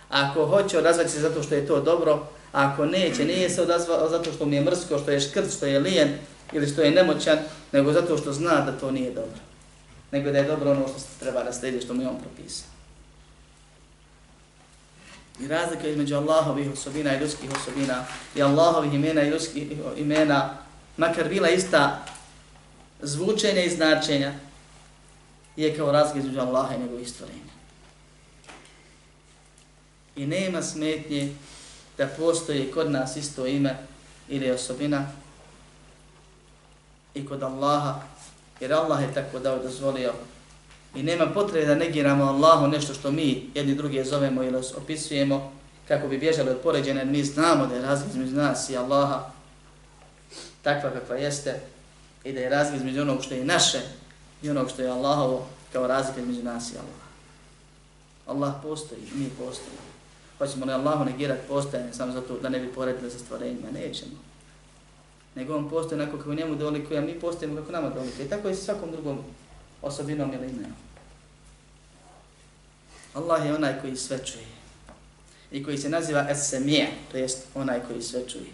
Ako 0.08 0.46
hoće 0.46 0.78
odazvati 0.78 1.10
se 1.10 1.20
zato 1.20 1.42
što 1.42 1.54
je 1.54 1.66
to 1.66 1.80
dobro, 1.80 2.12
a 2.52 2.72
ako 2.72 2.86
neće, 2.86 3.24
nije 3.24 3.50
se 3.50 3.62
odazvao 3.62 4.08
zato 4.08 4.32
što 4.32 4.46
mu 4.46 4.54
je 4.54 4.60
mrsko, 4.60 4.98
što 4.98 5.10
je 5.10 5.20
škrt, 5.20 5.56
što 5.56 5.66
je 5.66 5.80
lijen 5.80 6.08
ili 6.52 6.66
što 6.66 6.82
je 6.82 6.90
nemoćan, 6.90 7.38
nego 7.72 7.92
zato 7.92 8.18
što 8.18 8.32
zna 8.32 8.60
da 8.60 8.72
to 8.72 8.90
nije 8.90 9.10
dobro. 9.10 9.40
Nego 10.10 10.30
da 10.30 10.38
je 10.38 10.44
dobro 10.44 10.70
ono 10.70 10.88
što 10.88 10.98
se 10.98 11.06
treba 11.20 11.44
naslediti, 11.44 11.84
što 11.84 11.94
što 11.94 11.94
mi 11.94 12.06
on 12.06 12.16
propisao. 12.20 12.77
I 15.40 15.48
razlika 15.48 15.88
između 15.88 16.16
Allahovih 16.16 16.72
osobina 16.72 17.16
i 17.16 17.20
ljudskih 17.20 17.51
osobina 17.57 18.05
i 18.35 18.42
Allahovih 18.42 18.94
imena 18.94 19.22
i 19.22 19.29
ljudskih 19.29 19.72
imena, 19.96 20.59
makar 20.96 21.29
bila 21.29 21.48
ista 21.48 22.05
zvučenja 23.03 23.62
i 23.62 23.70
značenja, 23.70 24.33
je 25.57 25.77
kao 25.77 25.92
razlika 25.92 26.18
između 26.18 26.40
Allaha 26.40 26.74
i 26.74 26.81
njegovih 26.81 27.09
stvorenja. 27.09 27.53
I 30.16 30.27
nema 30.27 30.62
smetnje 30.62 31.35
da 31.98 32.07
postoji 32.07 32.70
kod 32.70 32.90
nas 32.90 33.16
isto 33.16 33.46
ime 33.46 33.77
ili 34.29 34.51
osobina 34.51 35.07
i 37.14 37.27
kod 37.27 37.42
Allaha, 37.42 38.01
jer 38.61 38.72
Allah 38.72 39.03
je 39.03 39.14
tako 39.14 39.38
dao 39.38 39.59
dozvolio 39.59 40.12
I 40.94 41.03
nema 41.03 41.27
potrebe 41.27 41.66
da 41.66 41.74
negiramo 41.74 42.24
Allahu 42.24 42.66
nešto 42.66 42.94
što 42.94 43.11
mi 43.11 43.51
jedni 43.55 43.74
druge 43.74 44.05
zovemo 44.05 44.42
ili 44.42 44.62
opisujemo 44.77 45.53
kako 45.88 46.09
bi 46.09 46.18
bježali 46.18 46.51
od 46.51 46.59
poređene, 46.62 47.05
mi 47.05 47.24
znamo 47.24 47.66
da 47.66 47.74
je 47.74 47.83
razlika 47.83 48.11
između 48.11 48.37
nas 48.37 48.70
i 48.70 48.77
Allaha 48.77 49.31
takva 50.62 50.90
kakva 50.90 51.16
jeste 51.16 51.61
i 52.24 52.33
da 52.33 52.40
je 52.40 52.48
razlika 52.48 52.77
između 52.77 53.01
onog 53.01 53.22
što 53.22 53.35
je 53.35 53.44
naše 53.44 53.79
i 54.42 54.51
onog 54.51 54.70
što 54.70 54.83
je 54.83 54.90
Allahovo 54.90 55.46
kao 55.72 55.87
razlika 55.87 56.20
između 56.20 56.42
nas 56.42 56.72
i 56.72 56.77
Allaha. 56.77 57.09
Allah 58.27 58.55
postoji, 58.62 59.01
mi 59.14 59.31
postojimo. 59.31 59.88
Hoćemo 60.38 60.66
li 60.66 60.72
Allahu 60.72 61.05
negirati 61.05 61.48
postojanje 61.48 61.92
samo 61.92 62.12
zato 62.12 62.38
da 62.42 62.48
ne 62.48 62.61
bi 62.61 62.72
poredili 62.72 63.11
sa 63.11 63.18
stvorenjima? 63.18 63.70
Nećemo. 63.74 64.12
Nego 65.35 65.57
on 65.57 65.70
postoji 65.70 66.01
onako 66.01 66.18
kako 66.18 66.35
njemu 66.35 66.55
dolikuje, 66.55 66.98
a 66.98 67.03
mi 67.03 67.20
postojimo 67.20 67.61
kako 67.61 67.72
nama 67.72 67.88
dolikuje. 67.88 68.27
I 68.27 68.29
tako 68.29 68.48
je 68.48 68.55
svakom 68.55 68.90
drugom 68.90 69.18
osobinom 69.82 70.32
ili 70.34 70.46
imenom. 70.46 70.76
Allah 73.14 73.46
je 73.46 73.54
onaj 73.54 73.80
koji 73.80 73.96
sve 73.96 74.18
čuje. 74.24 74.46
I 75.50 75.64
koji 75.64 75.78
se 75.78 75.88
naziva 75.88 76.26
Es-Semije, 76.30 76.88
to 77.12 77.18
jest 77.18 77.46
onaj 77.54 77.80
koji 77.88 78.02
sve 78.02 78.28
čuje. 78.28 78.50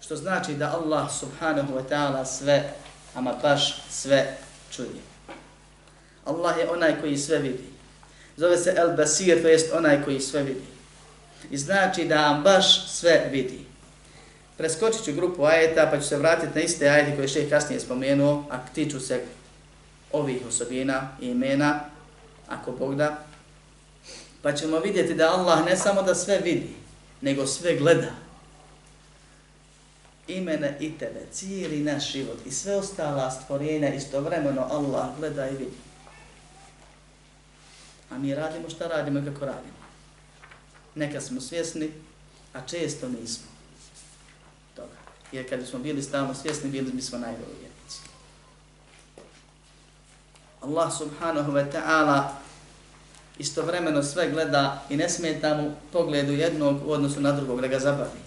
Što 0.00 0.16
znači 0.16 0.54
da 0.54 0.72
Allah 0.72 1.12
subhanahu 1.20 1.74
wa 1.74 1.82
ta'ala 1.90 2.24
sve, 2.24 2.74
ama 3.14 3.32
baš 3.42 3.82
sve 3.90 4.36
čuje. 4.70 5.02
Allah 6.24 6.58
je 6.58 6.70
onaj 6.70 7.00
koji 7.00 7.18
sve 7.18 7.38
vidi. 7.38 7.64
Zove 8.36 8.56
se 8.56 8.74
El-Basir, 8.78 9.42
to 9.42 9.48
jest 9.48 9.72
onaj 9.72 10.04
koji 10.04 10.20
sve 10.20 10.42
vidi. 10.42 10.64
I 11.50 11.58
znači 11.58 12.04
da 12.04 12.30
vam 12.30 12.42
baš 12.42 12.90
sve 12.90 13.28
vidi. 13.32 13.71
Preskočit 14.62 15.04
ću 15.04 15.12
grupu 15.12 15.44
ajeta 15.44 15.88
pa 15.90 16.00
ću 16.00 16.08
se 16.08 16.16
vratiti 16.16 16.54
na 16.54 16.60
iste 16.60 16.88
ajete 16.88 17.16
koje 17.16 17.28
šeh 17.28 17.50
kasnije 17.50 17.80
spomenuo, 17.80 18.44
a 18.50 18.58
tiču 18.74 19.00
se 19.00 19.24
ovih 20.12 20.46
osobina 20.48 21.16
i 21.20 21.26
imena, 21.26 21.80
ako 22.48 22.72
Bog 22.72 22.96
da. 22.96 23.24
Pa 24.42 24.52
ćemo 24.52 24.78
vidjeti 24.78 25.14
da 25.14 25.32
Allah 25.32 25.64
ne 25.64 25.76
samo 25.76 26.02
da 26.02 26.14
sve 26.14 26.38
vidi, 26.38 26.74
nego 27.20 27.46
sve 27.46 27.76
gleda. 27.76 28.10
Imena 30.28 30.68
i 30.80 30.98
tebe, 30.98 31.20
cijeli 31.32 31.80
naš 31.80 32.12
život 32.12 32.38
i 32.46 32.50
sve 32.50 32.76
ostala 32.76 33.30
stvorenja 33.30 33.94
istovremeno 33.94 34.66
Allah 34.70 35.06
gleda 35.18 35.48
i 35.48 35.56
vidi. 35.56 35.76
A 38.10 38.18
mi 38.18 38.34
radimo 38.34 38.70
šta 38.70 38.86
radimo 38.86 39.18
i 39.18 39.24
kako 39.24 39.44
radimo. 39.44 39.82
Neka 40.94 41.20
smo 41.20 41.40
svjesni, 41.40 41.90
a 42.52 42.60
često 42.66 43.08
nismo. 43.08 43.51
Jer 45.32 45.48
kad 45.48 45.66
smo 45.66 45.78
bili 45.78 46.02
stalno 46.02 46.34
svjesni, 46.34 46.70
bili 46.70 46.92
bismo 46.92 47.18
najbolji 47.18 47.56
vjernici. 47.60 48.00
Allah 50.60 50.92
subhanahu 50.98 51.52
wa 51.52 51.72
ta'ala 51.72 52.28
istovremeno 53.38 54.02
sve 54.02 54.30
gleda 54.30 54.82
i 54.90 54.96
ne 54.96 55.08
smeta 55.08 55.54
mu 55.54 55.74
pogledu 55.92 56.32
jednog 56.32 56.86
u 56.86 56.92
odnosu 56.92 57.20
na 57.20 57.32
drugog 57.32 57.60
da 57.60 57.66
ga 57.66 57.78
zabavi. 57.78 58.20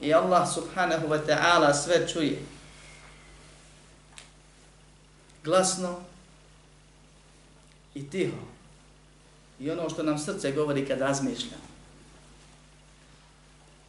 I 0.00 0.14
Allah 0.14 0.54
subhanahu 0.54 1.06
wa 1.08 1.20
ta'ala 1.26 1.74
sve 1.74 2.08
čuje. 2.08 2.42
Glasno 5.44 6.00
i 7.94 8.10
tiho. 8.10 8.36
I 9.60 9.70
ono 9.70 9.90
što 9.90 10.02
nam 10.02 10.18
srce 10.18 10.52
govori 10.52 10.86
kad 10.86 10.98
razmišljamo. 10.98 11.64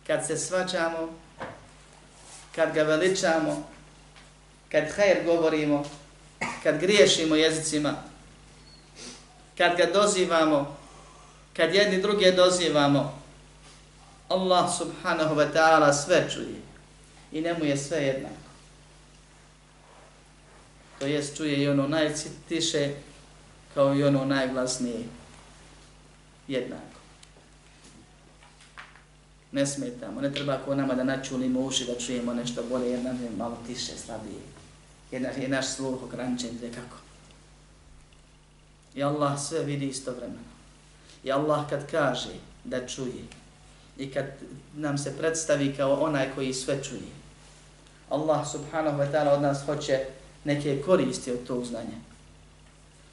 Kad 0.07 0.27
se 0.27 0.37
svađamo, 0.37 1.09
kad 2.55 2.73
ga 2.73 2.83
veličamo, 2.83 3.67
kad 4.71 4.83
hajr 4.95 5.25
govorimo, 5.25 5.85
kad 6.63 6.79
griješimo 6.79 7.35
jezicima, 7.35 7.93
kad 9.57 9.77
ga 9.77 9.85
dozivamo, 9.85 10.77
kad 11.57 11.75
jedni 11.75 12.01
druge 12.01 12.31
dozivamo, 12.31 13.21
Allah 14.29 14.77
subhanahu 14.77 15.35
wa 15.35 15.53
ta'ala 15.53 15.93
sve 15.93 16.27
čuje 16.33 16.61
i 17.31 17.41
njemu 17.41 17.65
je 17.65 17.77
sve 17.77 17.97
jednako. 17.97 18.35
To 20.99 21.05
jest 21.05 21.37
čuje 21.37 21.63
i 21.63 21.69
ono 21.69 21.87
najtiše 21.87 22.89
kao 23.73 23.95
i 23.95 24.03
ono 24.03 24.25
najglasnije 24.25 25.03
jednako 26.47 26.94
ne 29.55 29.65
smetamo, 29.65 30.21
ne 30.21 30.33
treba 30.33 30.57
ko 30.65 30.75
nama 30.75 30.95
da 30.95 31.03
načulimo 31.03 31.61
uši 31.61 31.85
da 31.85 31.99
čujemo 31.99 32.33
nešto 32.33 32.63
bolje, 32.69 32.89
jer 32.89 33.03
nam 33.03 33.23
je 33.23 33.29
malo 33.37 33.57
tiše, 33.67 33.91
slabije. 34.05 34.41
Jer 35.11 35.21
je 35.37 35.47
naš 35.47 35.67
sluh 35.67 36.03
ograničen, 36.03 36.49
gdje 36.57 36.71
kako. 36.71 36.97
I 38.95 39.03
Allah 39.03 39.39
sve 39.39 39.63
vidi 39.63 39.87
istovremeno. 39.87 40.51
I 41.23 41.31
Allah 41.31 41.69
kad 41.69 41.91
kaže 41.91 42.35
da 42.63 42.87
čuje 42.87 43.23
i 43.97 44.11
kad 44.11 44.25
nam 44.75 44.97
se 44.97 45.17
predstavi 45.17 45.73
kao 45.77 45.93
onaj 45.93 46.35
koji 46.35 46.53
sve 46.53 46.83
čuje, 46.83 47.15
Allah 48.09 48.51
subhanahu 48.51 48.97
wa 48.97 49.11
ta'ala 49.11 49.33
od 49.33 49.41
nas 49.41 49.65
hoće 49.65 50.05
neke 50.43 50.81
koristi 50.81 51.31
od 51.31 51.47
tog 51.47 51.65
znanja. 51.65 51.97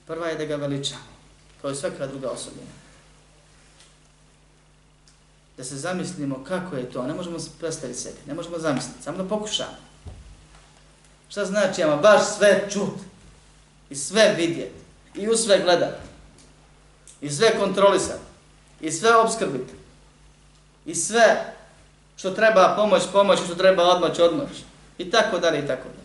Prva 0.06 0.28
je 0.28 0.38
da 0.38 0.44
ga 0.44 0.56
veličamo, 0.56 1.12
kao 1.60 1.70
i 1.70 1.74
svaka 1.74 2.06
druga 2.06 2.30
osobina 2.30 2.81
da 5.56 5.64
se 5.64 5.76
zamislimo 5.76 6.44
kako 6.44 6.76
je 6.76 6.90
to, 6.90 7.06
ne 7.06 7.14
možemo 7.14 7.38
predstaviti 7.60 7.98
sebi, 7.98 8.18
ne 8.26 8.34
možemo 8.34 8.58
zamisliti, 8.58 9.02
samo 9.02 9.18
da 9.18 9.28
pokušamo. 9.28 9.76
Šta 11.28 11.44
znači, 11.44 11.82
ama 11.82 11.96
baš 11.96 12.22
sve 12.36 12.68
čut 12.70 12.94
i 13.90 13.96
sve 13.96 14.34
vidjet 14.36 14.72
i 15.14 15.28
u 15.28 15.36
sve 15.36 15.62
gledat 15.62 15.98
i 17.20 17.30
sve 17.30 17.58
kontrolisat 17.58 18.20
i 18.80 18.92
sve 18.92 19.16
obskrbit 19.16 19.66
i 20.86 20.94
sve 20.94 21.54
što 22.16 22.30
treba 22.30 22.74
pomoć, 22.76 23.02
pomoć, 23.12 23.40
što 23.44 23.54
treba 23.54 23.82
odmoć, 23.82 24.18
odmoć 24.18 24.48
i 24.98 25.10
tako 25.10 25.38
dalje 25.38 25.58
i 25.58 25.66
tako 25.66 25.88
dalje. 25.88 26.02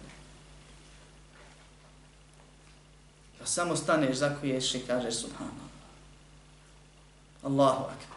Pa 3.39 3.45
samo 3.45 3.75
staneš, 3.75 4.17
zakuješ 4.17 4.75
i 4.75 4.79
kažeš 4.79 5.15
subhanallah. 5.15 5.67
Allahu 7.43 7.83
akbar. 7.83 8.16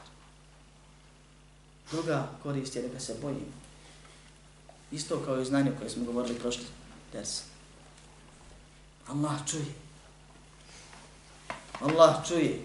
Druga 1.91 2.29
korist 2.43 2.77
je 2.77 2.83
da 2.83 2.89
ga 2.89 3.01
se 3.01 3.15
bojimo. 3.23 3.61
Isto 4.93 5.23
kao 5.25 5.41
i 5.41 5.45
znanje 5.45 5.73
koje 5.79 5.91
smo 5.91 6.05
govorili 6.05 6.39
prošli 6.39 6.65
ders. 7.13 7.43
Allah 9.09 9.33
čuje. 9.47 9.65
Allah 11.81 12.29
čuje. 12.29 12.61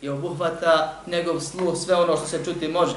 i 0.00 0.08
obuhvata 0.08 1.00
njegov 1.06 1.40
sluh 1.40 1.78
sve 1.84 1.94
ono 1.94 2.16
što 2.16 2.26
se 2.26 2.44
čuti 2.44 2.68
može. 2.68 2.96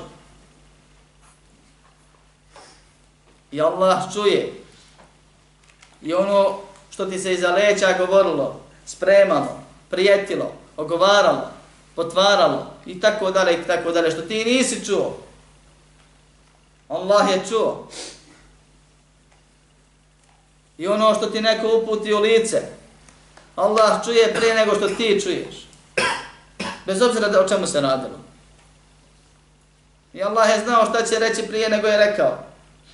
I 3.51 3.61
Allah 3.61 4.13
čuje 4.13 4.53
i 6.01 6.13
ono 6.13 6.59
što 6.89 7.05
ti 7.05 7.19
se 7.19 7.33
iza 7.33 7.51
leća 7.51 7.97
govorilo, 7.97 8.59
spremalo, 8.85 9.59
prijetilo, 9.89 10.51
ogovaralo, 10.77 11.49
potvaralo 11.97 12.73
i 12.85 12.99
tako 12.99 13.31
dalje 13.31 13.53
i 13.53 13.63
tako 13.67 13.91
dalje, 13.91 14.11
što 14.11 14.21
ti 14.21 14.45
nisi 14.45 14.85
čuo. 14.85 15.17
Allah 16.89 17.29
je 17.31 17.41
čuo. 17.49 17.89
I 20.77 20.87
ono 20.87 21.15
što 21.15 21.25
ti 21.25 21.41
neko 21.41 21.77
uputi 21.77 22.13
u 22.13 22.19
lice, 22.19 22.61
Allah 23.55 24.05
čuje 24.05 24.33
prije 24.35 24.55
nego 24.55 24.75
što 24.75 24.87
ti 24.87 25.21
čuješ. 25.23 25.67
Bez 26.85 27.01
obzira 27.01 27.29
da 27.29 27.41
o 27.41 27.47
čemu 27.47 27.67
se 27.67 27.81
radilo. 27.81 28.19
I 30.13 30.23
Allah 30.23 30.49
je 30.49 30.63
znao 30.63 30.85
šta 30.85 31.05
će 31.05 31.19
reći 31.19 31.47
prije 31.47 31.69
nego 31.69 31.87
je 31.87 31.97
rekao. 31.97 32.43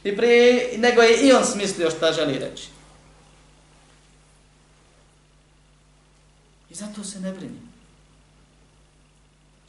I 0.04 0.18
prije 0.18 0.74
nego 0.78 1.02
je 1.02 1.18
i 1.18 1.34
on 1.34 1.46
smislio 1.46 1.92
šta 1.92 2.12
želi 2.12 2.40
reći. 2.40 2.68
I 6.70 6.76
zato 6.76 7.04
se 7.04 7.20
ne 7.20 7.32
brini. 7.32 7.63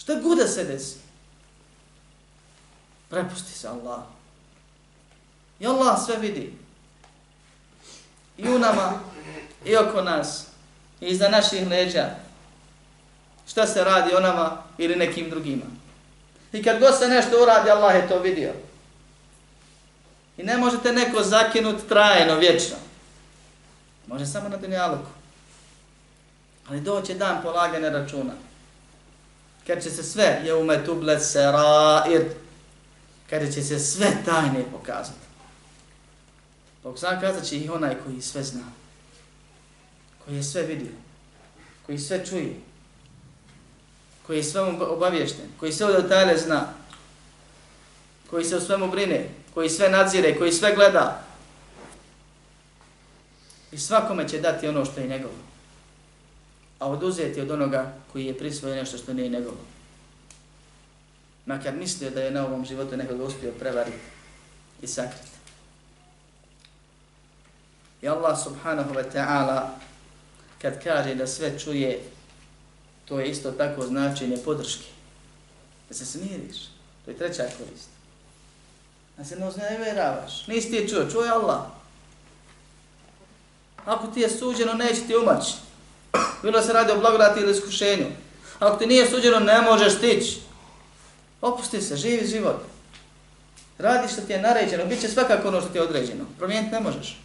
Šta 0.05 0.14
god 0.14 0.38
da 0.38 0.49
se 0.49 0.64
desi. 0.64 0.97
Prepusti 3.11 3.53
se 3.53 3.69
Allah. 3.69 4.03
I 5.61 5.67
Allah 5.67 6.05
sve 6.05 6.17
vidi. 6.17 6.55
I 8.38 8.49
u 8.49 8.59
nama, 8.59 9.01
i 9.64 9.77
oko 9.77 10.03
nas, 10.03 10.47
i 11.01 11.07
iza 11.07 11.29
naših 11.29 11.69
leđa. 11.69 12.11
Šta 13.47 13.67
se 13.67 13.85
radi 13.85 14.14
o 14.14 14.21
nama 14.21 14.62
ili 14.79 14.97
nekim 14.97 15.31
drugima. 15.31 15.64
I 16.53 16.62
kad 16.62 16.81
god 16.81 16.99
se 16.99 17.09
nešto 17.09 17.43
uradi, 17.43 17.71
Allah 17.71 17.95
je 17.95 18.09
to 18.09 18.19
vidio. 18.19 18.53
I 20.37 20.43
ne 20.43 20.57
možete 20.57 20.93
neko 20.93 21.23
zakinut 21.23 21.88
trajno, 21.88 22.35
vječno. 22.35 22.77
Može 24.07 24.27
samo 24.27 24.49
na 24.49 24.57
dunjaluku. 24.57 25.11
Ali 26.69 26.81
doće 26.81 27.14
dan 27.14 27.43
polagane 27.43 27.90
računa. 27.90 28.33
Kad 29.66 29.83
će 29.83 29.90
se 29.90 30.03
sve, 30.03 30.40
je 30.44 30.55
ume 30.55 30.85
tuble 30.85 31.20
serair, 31.20 32.24
kada 33.31 33.53
će 33.53 33.62
se 33.62 33.79
sve 33.79 34.07
tajne 34.24 34.64
pokazati. 34.72 35.24
Bog 36.83 36.98
zna 36.98 37.20
kazat 37.20 37.44
će 37.44 37.59
i 37.59 37.68
onaj 37.68 37.94
koji 38.05 38.22
sve 38.22 38.42
zna. 38.42 38.62
Koji 40.24 40.37
je 40.37 40.42
sve 40.42 40.62
vidio. 40.62 40.92
Koji 41.87 41.98
sve 41.98 42.27
čuje. 42.27 42.55
Koji 44.27 44.37
je 44.37 44.44
sve 44.44 44.61
obavješten. 44.62 45.46
Koji 45.61 45.72
sve 45.72 45.87
od 45.87 46.03
detalje 46.03 46.38
zna. 46.38 46.68
Koji 48.31 48.44
se 48.44 48.57
o 48.57 48.61
svemu 48.61 48.90
brine. 48.90 49.29
Koji 49.55 49.70
sve 49.70 49.88
nadzire. 49.88 50.38
Koji 50.38 50.53
sve 50.53 50.74
gleda. 50.74 51.24
I 53.72 53.79
svakome 53.79 54.29
će 54.29 54.40
dati 54.40 54.68
ono 54.68 54.85
što 54.85 55.00
je 55.00 55.09
njegovo 55.09 55.35
a 56.85 56.88
oduzeti 56.88 57.40
od 57.40 57.51
onoga 57.51 57.92
koji 58.12 58.27
je 58.27 58.38
prisvojio 58.38 58.77
nešto 58.77 58.99
što 58.99 59.12
nije 59.12 59.29
njegovo. 59.29 59.57
Makar 61.47 61.75
mislio 61.75 62.11
da 62.11 62.23
je 62.23 62.31
na 62.31 62.47
ovom 62.47 62.64
životu 62.64 62.97
nekoga 62.97 63.25
uspio 63.25 63.53
prevariti 63.59 63.99
i 64.83 64.87
sakriti. 64.87 65.35
I 68.03 68.09
Allah 68.09 68.38
subhanahu 68.44 68.94
wa 68.94 69.05
ta'ala 69.14 69.68
kad 70.62 70.85
kaže 70.85 71.14
da 71.14 71.27
sve 71.27 71.59
čuje, 71.59 72.03
to 73.05 73.20
je 73.20 73.31
isto 73.31 73.53
tako 73.53 73.87
značenje 73.87 74.37
podrške. 74.44 74.87
Da 75.88 75.94
se 75.94 76.07
smiriš. 76.07 76.57
To 77.05 77.11
je 77.11 77.16
treća 77.16 77.42
korist. 77.42 77.88
Da 79.16 79.25
se 79.25 79.37
ne 79.37 79.49
uznevjeravaš. 79.49 80.47
Nisi 80.47 80.70
ti 80.70 80.88
čuo, 80.88 81.11
čuje 81.11 81.31
Allah. 81.31 81.61
Ako 83.85 84.07
ti 84.07 84.20
je 84.20 84.31
suđeno, 84.31 84.73
neće 84.75 85.07
ti 85.07 85.16
umaći. 85.16 85.55
Bilo 86.45 86.63
se 86.63 86.73
radi 86.73 86.93
o 86.93 86.99
blagodati 86.99 87.41
ili 87.41 87.53
iskušenju. 87.53 88.07
Ako 88.59 88.77
ti 88.77 88.87
nije 88.87 89.11
suđeno, 89.11 89.41
ne 89.41 89.61
možeš 89.61 89.97
stići. 89.97 90.41
Opusti 91.41 91.81
se, 91.81 91.97
živi 91.97 92.27
život. 92.27 92.57
Radi 93.79 94.09
što 94.13 94.21
ti 94.21 94.33
je 94.33 94.43
naređeno, 94.43 94.85
bit 94.85 95.01
će 95.01 95.09
svakako 95.09 95.49
ono 95.49 95.61
što 95.61 95.71
ti 95.71 95.79
je 95.79 95.83
određeno. 95.83 96.25
Promijeniti 96.39 96.75
ne 96.75 96.81
možeš. 96.81 97.21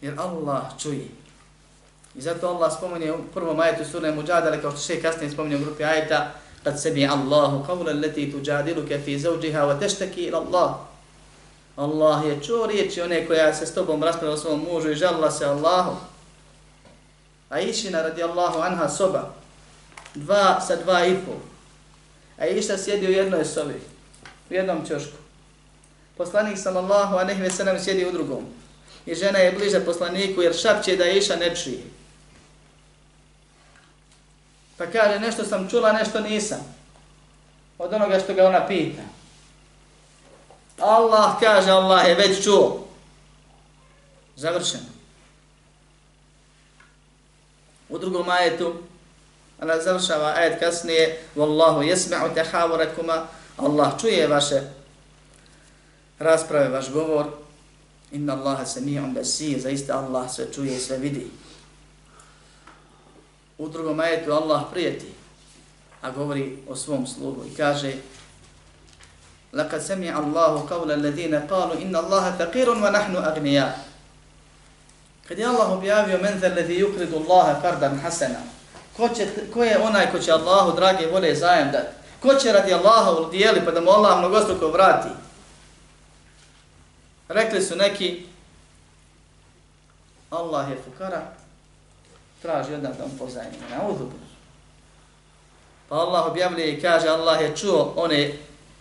Jer 0.00 0.14
Allah 0.18 0.62
čuje. 0.82 1.08
I 2.14 2.20
zato 2.20 2.48
Allah 2.48 2.72
spominje 2.76 3.12
u 3.12 3.18
prvom 3.34 3.60
ajetu 3.60 3.84
sura 3.90 4.14
Mujadala, 4.14 4.60
kao 4.60 4.70
što 4.70 4.80
še 4.80 5.02
kasnije 5.02 5.30
spominje 5.30 5.56
u 5.56 5.64
grupi 5.64 5.84
ajeta, 5.84 6.34
kad 6.64 6.82
sebi 6.82 7.06
Allahu 7.06 7.64
qawla 7.68 8.00
leti 8.00 8.32
tujadiluka 8.32 8.98
fi 9.04 9.18
zauđiha 9.18 9.60
wa 9.60 9.78
teštaki 9.78 10.22
ila 10.22 10.38
Allah. 10.38 10.74
Allah 11.76 12.26
je 12.26 12.40
čuo 12.42 12.66
riječi 12.66 13.00
one 13.00 13.26
koja 13.26 13.54
se 13.54 13.66
s 13.66 13.74
tobom 13.74 14.02
raspravila 14.02 14.38
svom 14.38 14.66
mužu 14.72 14.90
i 14.90 14.94
žalila 14.94 15.30
se 15.30 15.44
Allahu. 15.44 16.11
A 17.52 17.60
Išina 17.60 18.02
radijallahu 18.02 18.64
anha 18.64 18.88
soba, 18.88 19.28
dva 20.14 20.60
sa 20.60 20.76
dva 20.76 21.04
i 21.04 21.16
pol. 21.20 21.36
A 22.38 22.46
Iša 22.46 22.78
sjedi 22.78 23.06
u 23.06 23.12
jednoj 23.12 23.44
sobi, 23.44 23.76
u 24.50 24.54
jednom 24.54 24.86
čošku. 24.88 25.20
Poslanik 26.16 26.58
sallallahu 26.58 27.16
a 27.16 27.24
nehve 27.24 27.50
sellem 27.50 27.80
sjedi 27.80 28.06
u 28.06 28.12
drugom. 28.12 28.46
I 29.06 29.14
žena 29.14 29.38
je 29.38 29.52
bliže 29.52 29.84
poslaniku 29.84 30.42
jer 30.42 30.56
šapće 30.56 30.96
da 30.96 31.04
Iša 31.04 31.36
ne 31.36 31.56
čuje. 31.56 31.84
Pa 34.76 34.86
kaže, 34.86 35.20
nešto 35.20 35.44
sam 35.44 35.68
čula, 35.70 35.92
nešto 35.92 36.20
nisam. 36.20 36.74
Od 37.78 37.92
onoga 37.92 38.20
što 38.20 38.34
ga 38.34 38.46
ona 38.46 38.66
pita. 38.66 39.02
Allah 40.78 41.36
kaže, 41.40 41.70
Allah 41.70 42.08
je 42.08 42.14
već 42.14 42.44
čuo. 42.44 42.86
Završeno. 44.36 44.91
U 47.91 47.97
drugom 47.97 48.29
ajetu, 48.29 48.73
ona 49.61 49.81
završava 49.81 50.33
ajet 50.35 50.59
kasnije, 50.59 51.19
Wallahu 51.35 51.81
jesma'u 51.81 52.35
tahawurakuma, 52.35 53.27
Allah 53.57 53.93
čuje 54.01 54.27
vaše 54.27 54.61
rasprave, 56.19 56.69
vaš 56.69 56.91
govor, 56.91 57.25
inna 58.11 58.33
Allaha 58.33 58.65
sami'un 58.65 59.13
basir, 59.13 59.59
zaista 59.59 59.97
Allah 59.99 60.31
sve 60.31 60.45
čuje 60.53 60.75
i 60.75 60.79
sve 60.79 60.97
vidi. 60.97 61.27
U 63.57 63.69
drugom 63.69 63.99
ajetu 63.99 64.31
Allah 64.31 64.63
prijeti, 64.71 65.07
a 66.01 66.11
govori 66.11 66.57
o 66.67 66.75
svom 66.75 67.07
sluhu 67.07 67.45
i 67.51 67.55
kaže 67.55 67.93
لقد 69.53 69.79
سمع 69.79 70.19
الله 70.19 70.67
قول 70.69 70.91
الذين 70.91 71.35
قالوا 71.35 71.81
إن 71.81 71.95
الله 71.95 72.31
فقير 72.31 72.69
ونحن 72.69 73.15
أغنياء 73.15 73.87
Kad 75.28 75.38
je 75.38 75.46
Allah 75.46 75.72
objavio 75.72 76.18
men 76.18 76.40
zel 76.40 76.54
ladhi 76.56 76.80
yukridu 76.80 77.16
Allaha 77.16 77.60
fardan 77.60 77.98
hasana. 77.98 78.38
Ko, 78.96 79.08
će, 79.08 79.28
ko 79.54 79.64
je 79.64 79.78
onaj 79.78 80.10
ko 80.10 80.18
će 80.18 80.32
Allahu 80.32 80.76
drage 80.76 81.06
vole 81.06 81.34
zajem 81.34 81.70
dati? 81.72 81.94
Ko 82.22 82.34
će 82.34 82.52
radi 82.52 82.74
Allaha 82.74 83.10
udijeli 83.10 83.64
pa 83.64 83.70
da 83.70 83.80
mu 83.80 83.90
Allah 83.90 84.18
mnogostruko 84.18 84.68
vrati? 84.68 85.08
Rekli 87.28 87.62
su 87.62 87.76
neki 87.76 88.26
Allah 90.30 90.70
je 90.70 90.76
fukara, 90.84 91.22
traži 92.42 92.74
od 92.74 92.82
nas 92.82 92.96
da 92.96 93.04
mu 93.04 93.18
pozajmi. 93.18 93.56
Na 93.70 93.88
uzubu. 93.88 94.12
Pa 95.88 95.94
Allah 95.94 96.26
objavljuje 96.26 96.72
i 96.72 96.80
kaže 96.80 97.08
Allah 97.08 97.40
je 97.40 97.56
čuo 97.56 97.92
one 97.96 98.32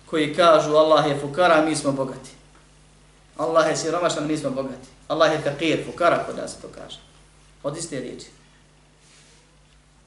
koji 0.10 0.36
kažu 0.36 0.75
Allah 0.75 1.08
je 1.08 1.19
fukara, 1.19 1.65
mi 1.65 1.75
smo 1.75 1.92
bogati. 1.92 2.29
Allah 3.37 3.69
je 3.69 3.77
siromašan, 3.77 4.27
mi 4.27 4.37
smo 4.37 4.50
bogati. 4.50 4.87
Allah 5.12 5.31
je 5.31 5.41
fakir, 5.41 5.83
fukara, 5.85 6.23
kod 6.23 6.37
nas 6.37 6.55
to 6.62 6.67
kaže. 6.67 6.99
Od 7.63 7.77
iste 7.77 7.99
riječi. 7.99 8.27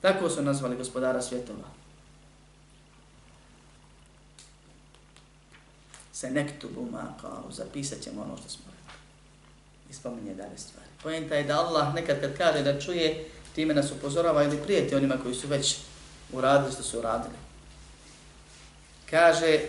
Tako 0.01 0.31
su 0.31 0.43
nazvali 0.43 0.77
gospodara 0.77 1.23
svjetova. 1.23 1.69
Se 6.13 6.31
nektu 6.31 6.69
buma 6.75 7.15
kao, 7.21 7.45
zapisat 7.51 8.01
ćemo 8.01 8.23
ono 8.23 8.37
što 8.37 8.49
smo 8.49 8.65
rekli. 8.67 8.99
I 9.91 9.95
spominje 9.95 10.35
dalje 10.35 10.59
stvari. 10.59 10.89
Pojenta 11.03 11.35
je 11.35 11.45
da 11.45 11.61
Allah 11.61 11.95
nekad 11.95 12.21
kad 12.21 12.37
kaže 12.37 12.63
da 12.63 12.81
čuje, 12.81 13.29
time 13.55 13.75
nas 13.75 13.91
upozorava 13.91 14.43
ili 14.43 14.63
prijeti 14.63 14.95
onima 14.95 15.17
koji 15.23 15.35
su 15.35 15.49
već 15.49 15.77
uradili 16.33 16.73
što 16.73 16.83
su 16.83 16.99
uradili. 16.99 17.35
Kaže, 19.11 19.61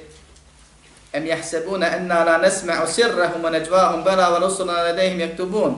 em 1.15 1.25
jahsebuna 1.25 1.87
enna 1.95 2.23
la 2.23 2.37
nesma'u 2.37 2.87
sirrahum 2.87 3.43
wa 3.43 3.49
najvahum 3.49 4.03
bala 4.03 4.29
wa 4.29 4.39
rusulna 4.39 4.73
yaktubun. 4.73 5.75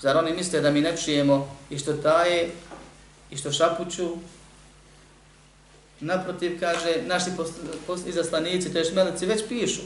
Zar 0.00 0.16
oni 0.16 0.32
misle 0.32 0.60
da 0.60 0.70
mi 0.70 0.80
ne 0.80 0.96
čujemo 0.96 1.56
i 1.70 1.78
što 1.78 1.92
taje 1.92 2.50
i 3.30 3.36
što 3.36 3.52
šapuću? 3.52 4.16
Naprotiv, 6.00 6.60
kaže, 6.60 7.02
naši 7.06 7.30
izaslanici, 8.06 8.72
to 8.72 8.78
je 8.78 8.92
meleci, 8.92 9.26
već 9.26 9.48
pišu. 9.48 9.82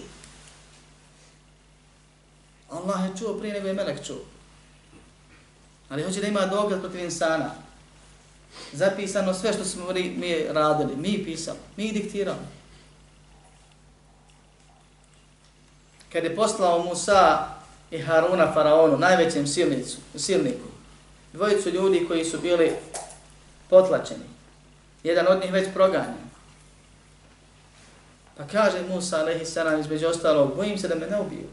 Allah 2.71 3.01
je 3.05 3.19
čuo 3.19 3.35
prije 3.35 3.55
nego 3.55 3.69
je 3.69 3.75
melek 3.75 4.07
čuo. 4.07 4.21
Ali 5.89 6.03
hoće 6.03 6.21
da 6.21 6.27
ima 6.27 6.47
dokaz 6.47 6.81
protiv 6.81 7.01
insana. 7.01 7.51
Zapisano 8.73 9.35
sve 9.35 9.53
što 9.53 9.65
smo 9.65 9.93
mi 9.93 10.45
radili, 10.49 10.97
mi 10.97 11.25
pisali, 11.25 11.59
mi 11.77 11.93
diktirali. 11.93 12.62
Kad 16.13 16.25
je 16.25 16.37
poslao 16.37 16.85
Musa 16.85 17.47
i 17.91 17.99
Haruna 17.99 18.53
faraonu, 18.53 18.99
najvećem 18.99 19.47
silnicu, 19.47 19.99
silniku, 20.15 20.69
dvojicu 21.33 21.71
ljudi 21.71 22.05
koji 22.09 22.25
su 22.25 22.39
bili 22.41 22.73
potlačeni, 23.71 24.25
jedan 25.03 25.27
od 25.29 25.41
njih 25.41 25.53
već 25.53 25.69
proganjen. 25.75 26.33
Pa 28.37 28.45
kaže 28.47 28.83
Musa, 28.89 29.21
alaihi 29.21 29.45
salam, 29.45 29.81
između 29.81 30.07
ostalog, 30.07 30.57
bojim 30.57 30.79
se 30.79 30.89
da 30.89 30.95
me 30.95 31.07
ne 31.07 31.21
ubiju. 31.21 31.49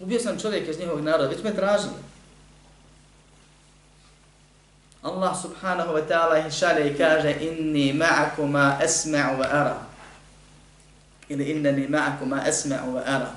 Ubio 0.00 0.20
sam 0.20 0.38
čovjek 0.38 0.68
iz 0.68 0.78
njihovog 0.78 1.04
naroda, 1.04 1.28
već 1.28 1.42
me 1.42 1.54
tražili. 1.54 2.06
Allah 5.02 5.36
subhanahu 5.42 5.92
wa 5.94 6.02
ta'ala 6.08 6.46
ih 6.46 6.52
šalje 6.52 6.90
i 6.90 6.98
kaže 6.98 7.34
inni 7.40 7.92
ma'akuma 7.92 8.78
esma'u 8.82 9.38
wa 9.38 9.46
ara. 9.50 9.85
Ili 11.28 11.44
inneni 11.44 11.88
ma'akuma 11.88 12.44
esma'u 12.48 12.92
wa 12.94 13.02
ara. 13.06 13.32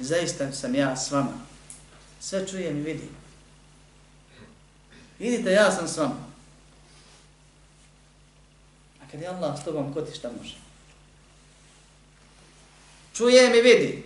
Zaista 0.00 0.52
sam 0.52 0.74
ja 0.74 0.96
s 0.96 1.10
vama. 1.10 1.32
Sve 2.20 2.46
čujem 2.46 2.78
i 2.78 2.82
vidim. 2.82 3.08
Vidite, 5.18 5.50
ja 5.50 5.70
sam 5.70 5.88
s 5.88 5.96
vama. 5.96 6.28
A 9.02 9.10
kad 9.10 9.20
je 9.20 9.28
Allah 9.28 9.60
s 9.60 9.64
tobom, 9.64 9.94
ko 9.94 10.02
ti 10.02 10.16
šta 10.16 10.30
može? 10.38 10.56
Čujem 13.14 13.54
i 13.54 13.60
vidim. 13.60 14.02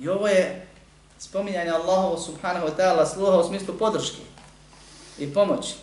I 0.00 0.08
ovo 0.08 0.28
je 0.28 0.66
spominjanje 1.18 1.70
Allahovu 1.70 2.18
subhanahu 2.18 2.66
wa 2.66 2.76
ta'ala 2.76 3.06
sluha 3.06 3.38
u 3.38 3.48
smislu 3.48 3.78
podrške 3.78 4.22
i 5.18 5.34
pomoći. 5.34 5.74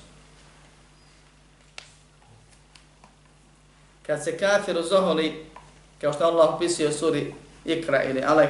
Kad 4.09 4.23
se 4.23 4.37
kafir 4.37 4.77
uzoholi, 4.77 5.45
kao 6.01 6.13
što 6.13 6.23
Allah 6.23 6.55
opisuje 6.55 6.89
u 6.89 6.93
suri 6.93 7.33
Ikra 7.65 8.03
ili 8.03 8.23
Alek, 8.23 8.49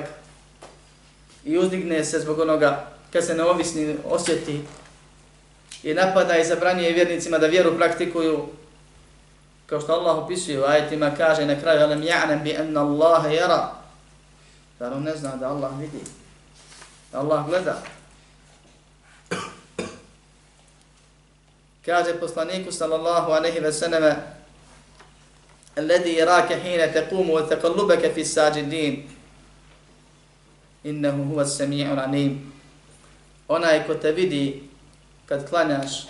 i 1.45 1.57
uzdigne 1.57 2.05
se 2.05 2.19
zbog 2.19 2.39
onoga 2.39 2.87
kad 3.13 3.25
se 3.25 3.35
neovisni 3.35 3.97
osjeti 4.09 4.61
i 5.83 5.93
napada 5.93 6.37
i 6.37 6.45
zabranjuje 6.45 6.93
vjernicima 6.93 7.37
da 7.37 7.47
vjeru 7.47 7.77
praktikuju, 7.77 8.47
kao 9.65 9.81
što 9.81 9.93
Allah 9.93 10.17
opisuje 10.17 10.59
u 10.59 10.63
ajetima, 10.63 11.11
kaže 11.17 11.45
na 11.45 11.59
kraju, 11.61 11.83
alam 11.83 12.01
ja'nem 12.01 12.43
bi 12.43 12.51
enna 12.51 12.81
Allahe 12.81 13.35
jara, 13.35 13.71
Zar 14.79 14.93
on 14.93 15.03
ne 15.03 15.15
zna 15.15 15.35
da 15.35 15.49
Allah 15.49 15.79
vidi? 15.79 16.03
Da 17.11 17.19
Allah 17.19 17.47
gleda? 17.47 17.81
Kaže 21.85 22.19
poslaniku 22.19 22.71
sallallahu 22.71 23.31
aleyhi 23.31 23.61
ve 23.61 23.73
sallame 23.73 24.38
الذي 25.77 26.09
يراك 26.09 26.53
حين 26.53 26.93
تقوم 26.93 27.29
وتقلبك 27.29 28.11
في 28.11 28.21
الساجدين. 28.21 29.07
sajidin 30.83 31.05
هو 31.05 31.41
السميع 31.41 31.93
العليم. 31.93 32.51
Onaj 33.47 33.87
ko 33.87 33.95
te 33.95 34.11
vidi 34.11 34.63
kad 35.25 35.49
klanjaš 35.49 36.07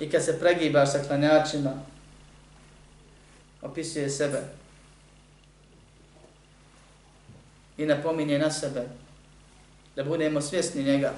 i 0.00 0.10
kad 0.10 0.24
se 0.24 0.40
pregibaš 0.40 0.92
sa 0.92 0.98
klanjačima 0.98 1.72
opisuje 3.62 4.10
sebe. 4.10 4.42
I 7.78 7.86
napominje 7.86 8.38
na 8.38 8.50
sebe, 8.50 8.86
da 9.96 10.04
budemo 10.04 10.40
svjesni 10.40 10.82
njega, 10.82 11.12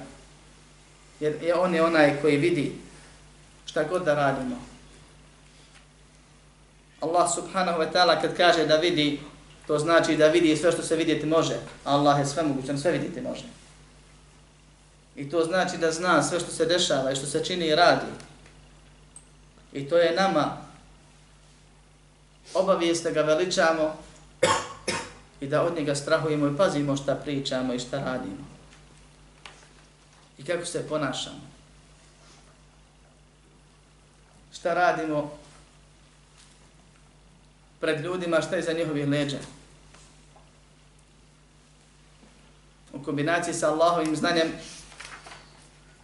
jer 1.19 1.43
je 1.43 1.55
on 1.55 1.75
je 1.75 1.83
onaj 1.83 2.21
koji 2.21 2.37
vidi 2.37 2.75
šta 3.65 3.83
god 3.83 4.05
da 4.05 4.15
radimo. 4.15 4.55
Allah 7.01 7.29
subhanahu 7.35 7.79
wa 7.79 7.91
ta'ala 7.93 8.21
kad 8.21 8.37
kaže 8.37 8.65
da 8.65 8.75
vidi, 8.75 9.19
to 9.67 9.79
znači 9.79 10.17
da 10.17 10.27
vidi 10.27 10.57
sve 10.57 10.71
što 10.71 10.81
se 10.81 10.95
vidjeti 10.95 11.25
može. 11.25 11.59
Allah 11.83 12.19
je 12.19 12.25
sve 12.25 12.43
mogućan, 12.43 12.79
sve 12.79 12.91
vidjeti 12.91 13.21
može. 13.21 13.43
I 15.15 15.29
to 15.29 15.45
znači 15.45 15.77
da 15.77 15.91
zna 15.91 16.23
sve 16.23 16.39
što 16.39 16.51
se 16.51 16.65
dešava 16.65 17.11
i 17.11 17.15
što 17.15 17.25
se 17.25 17.45
čini 17.45 17.65
i 17.67 17.75
radi. 17.75 18.11
I 19.73 19.89
to 19.89 19.97
je 19.97 20.15
nama 20.15 20.57
obavijest 22.53 23.03
da 23.03 23.11
ga 23.11 23.21
veličamo 23.21 23.95
i 25.41 25.47
da 25.47 25.63
od 25.63 25.75
njega 25.75 25.95
strahujemo 25.95 26.47
i 26.47 26.57
pazimo 26.57 26.97
šta 26.97 27.15
pričamo 27.15 27.73
i 27.73 27.79
šta 27.79 27.99
radimo. 27.99 28.47
I 30.37 30.43
kako 30.45 30.65
se 30.65 30.87
ponašamo. 30.87 31.41
Šta 34.53 34.73
radimo 34.73 35.31
pred 37.79 37.99
ljudima, 37.99 38.41
šta 38.41 38.55
je 38.55 38.61
za 38.61 38.73
njihovih 38.73 39.07
leđa. 39.07 39.37
U 42.93 43.03
kombinaciji 43.03 43.53
sa 43.53 43.71
Allahovim 43.71 44.15
znanjem 44.15 44.51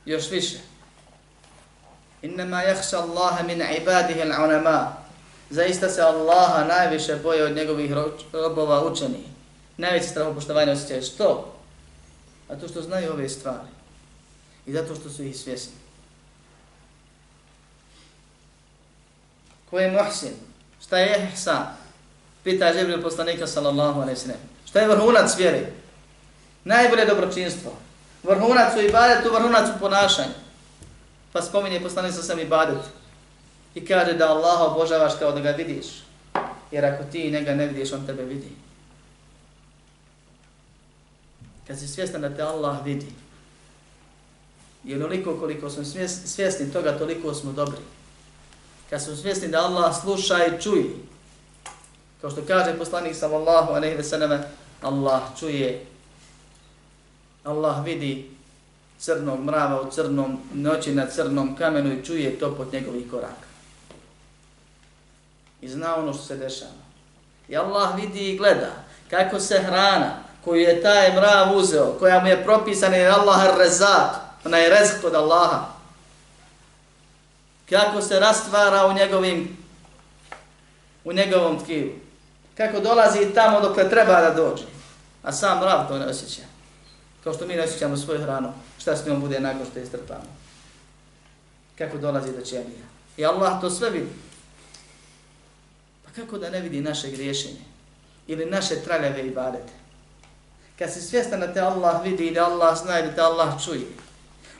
još 0.05 0.31
više. 0.31 0.57
Innama 2.21 2.61
jahša 2.61 2.99
Allaha 2.99 3.43
min 3.43 3.61
ibadihi 3.81 4.21
al-unama. 4.21 4.93
Zaista 5.49 5.89
se 5.89 6.01
Allaha 6.01 6.65
najviše 6.67 7.15
boje 7.15 7.43
od 7.43 7.55
njegovih 7.55 7.91
robova 8.33 8.91
učeni. 8.91 9.23
Najveći 9.77 10.07
strahopoštovanje 10.07 10.71
osjećaju 10.71 11.01
što? 11.01 11.55
A 12.49 12.55
to 12.55 12.67
što 12.67 12.81
znaju 12.81 13.11
ove 13.11 13.29
stvari. 13.29 13.73
I 14.65 14.73
zato 14.73 14.95
što 14.95 15.09
su 15.09 15.23
ih 15.23 15.37
svjesni. 15.37 15.73
Ko 19.69 19.79
je 19.79 19.91
muhsin? 19.91 20.52
Šta 20.85 20.97
je 20.97 21.29
ihsan? 21.33 21.65
Pita 22.43 22.73
Žebril 22.73 23.01
poslanika 23.01 23.47
sallallahu 23.47 24.01
alaihi 24.01 24.19
sallam. 24.19 24.39
Šta 24.65 24.79
je 24.79 24.87
vrhunac 24.87 25.37
vjeri? 25.37 25.65
Najbolje 26.63 27.05
dobročinstvo. 27.05 27.71
Vrhunac 28.23 28.75
u 28.77 28.81
ibadetu, 28.81 29.33
vrhunac 29.33 29.69
u 29.75 29.79
ponašanju. 29.79 30.33
Pa 31.33 31.41
spominje 31.41 31.81
poslanik 31.81 32.13
sa 32.13 32.23
sam 32.23 32.39
ibadet. 32.39 32.83
I 33.75 33.85
kaže 33.85 34.13
da 34.13 34.29
Allah 34.29 34.71
obožavaš 34.71 35.13
kao 35.19 35.31
da 35.31 35.39
ga 35.39 35.51
vidiš. 35.51 35.85
Jer 36.71 36.85
ako 36.85 37.03
ti 37.03 37.31
njega 37.31 37.55
ne 37.55 37.67
vidiš, 37.67 37.93
on 37.93 38.05
tebe 38.05 38.23
vidi. 38.23 38.49
Kad 41.67 41.79
si 41.79 41.87
svjestan 41.87 42.21
da 42.21 42.35
te 42.35 42.41
Allah 42.41 42.85
vidi. 42.85 43.07
I 44.85 44.95
onoliko 44.95 45.37
koliko 45.39 45.69
smo 45.69 45.83
svjesni 46.25 46.73
toga, 46.73 46.97
toliko 46.97 47.33
smo 47.33 47.51
dobri. 47.51 47.81
Kad 48.93 49.01
smo 49.01 49.15
svjesni 49.15 49.47
da 49.47 49.65
Allah 49.65 49.95
sluša 50.01 50.45
i 50.45 50.61
čuje. 50.61 50.85
Kao 52.21 52.29
što 52.29 52.41
kaže 52.47 52.77
poslanik 52.77 53.15
sallallahu 53.15 53.71
alaihi 53.73 53.95
ve 53.95 54.03
selleme, 54.03 54.49
Allah 54.81 55.21
čuje, 55.39 55.85
Allah 57.43 57.85
vidi 57.85 58.31
crnog 58.99 59.39
mrava 59.39 59.81
u 59.81 59.91
crnom 59.91 60.39
noći 60.53 60.95
na 60.95 61.05
crnom 61.05 61.55
kamenu 61.55 61.93
i 61.93 62.05
čuje 62.05 62.39
to 62.39 62.55
pod 62.55 62.73
njegovih 62.73 63.11
koraka 63.11 63.47
i 65.61 65.69
zna 65.69 65.95
ono 65.95 66.13
što 66.13 66.23
se 66.23 66.37
dešava. 66.37 66.83
I 67.49 67.57
Allah 67.57 67.95
vidi 67.95 68.29
i 68.29 68.37
gleda 68.37 68.71
kako 69.09 69.39
se 69.39 69.59
hrana 69.59 70.11
koju 70.43 70.61
je 70.61 70.81
taj 70.81 71.15
mrav 71.15 71.57
uzeo, 71.57 71.95
koja 71.99 72.19
mu 72.19 72.27
je 72.27 72.43
propisana 72.43 72.95
je 72.95 73.09
Allah 73.09 73.57
rezak, 73.57 74.15
ona 74.45 74.57
je 74.57 74.69
rezk 74.69 75.03
od 75.03 75.15
Allaha. 75.15 75.72
Kako 77.73 78.01
se 78.01 78.19
rastvara 78.19 78.87
u 78.87 78.93
njegovim 78.93 79.57
u 81.03 81.13
njegovom 81.13 81.59
tkivu. 81.63 81.91
Kako 82.57 82.79
dolazi 82.79 83.33
tamo 83.33 83.61
dok 83.61 83.75
treba 83.75 84.21
da 84.21 84.33
dođe. 84.35 84.63
A 85.23 85.31
sam 85.31 85.59
mrav 85.59 85.87
to 85.87 85.97
ne 85.97 86.05
osjeća. 86.05 86.41
Kao 87.23 87.33
što 87.33 87.47
mi 87.47 87.55
ne 87.55 87.63
osjećamo 87.63 87.97
svoju 87.97 88.21
hranu. 88.21 88.53
Šta 88.77 88.95
s 88.95 89.05
njom 89.05 89.21
bude 89.21 89.39
nakon 89.39 89.65
što 89.71 89.79
je 89.79 89.85
strpano. 89.85 90.29
Kako 91.77 91.97
dolazi 91.97 92.31
do 92.31 92.45
čenija. 92.45 92.85
I 93.17 93.25
Allah 93.25 93.61
to 93.61 93.69
sve 93.69 93.89
vidi 93.89 94.09
Pa 96.05 96.21
kako 96.21 96.37
da 96.37 96.49
ne 96.49 96.61
vidi 96.61 96.81
naše 96.81 97.09
griješenje 97.09 97.61
ili 98.27 98.45
naše 98.45 98.75
traljave 98.75 99.27
ibadete? 99.27 99.73
Kad 100.79 100.93
si 100.93 101.01
svjestan 101.01 101.39
da 101.39 101.53
te 101.53 101.59
Allah 101.59 102.03
vidi 102.03 102.27
i 102.27 102.33
da 102.33 102.45
Allah 102.45 102.77
zna 102.77 102.99
i 102.99 103.03
da 103.03 103.15
te 103.15 103.21
Allah 103.21 103.63
čuje, 103.65 103.87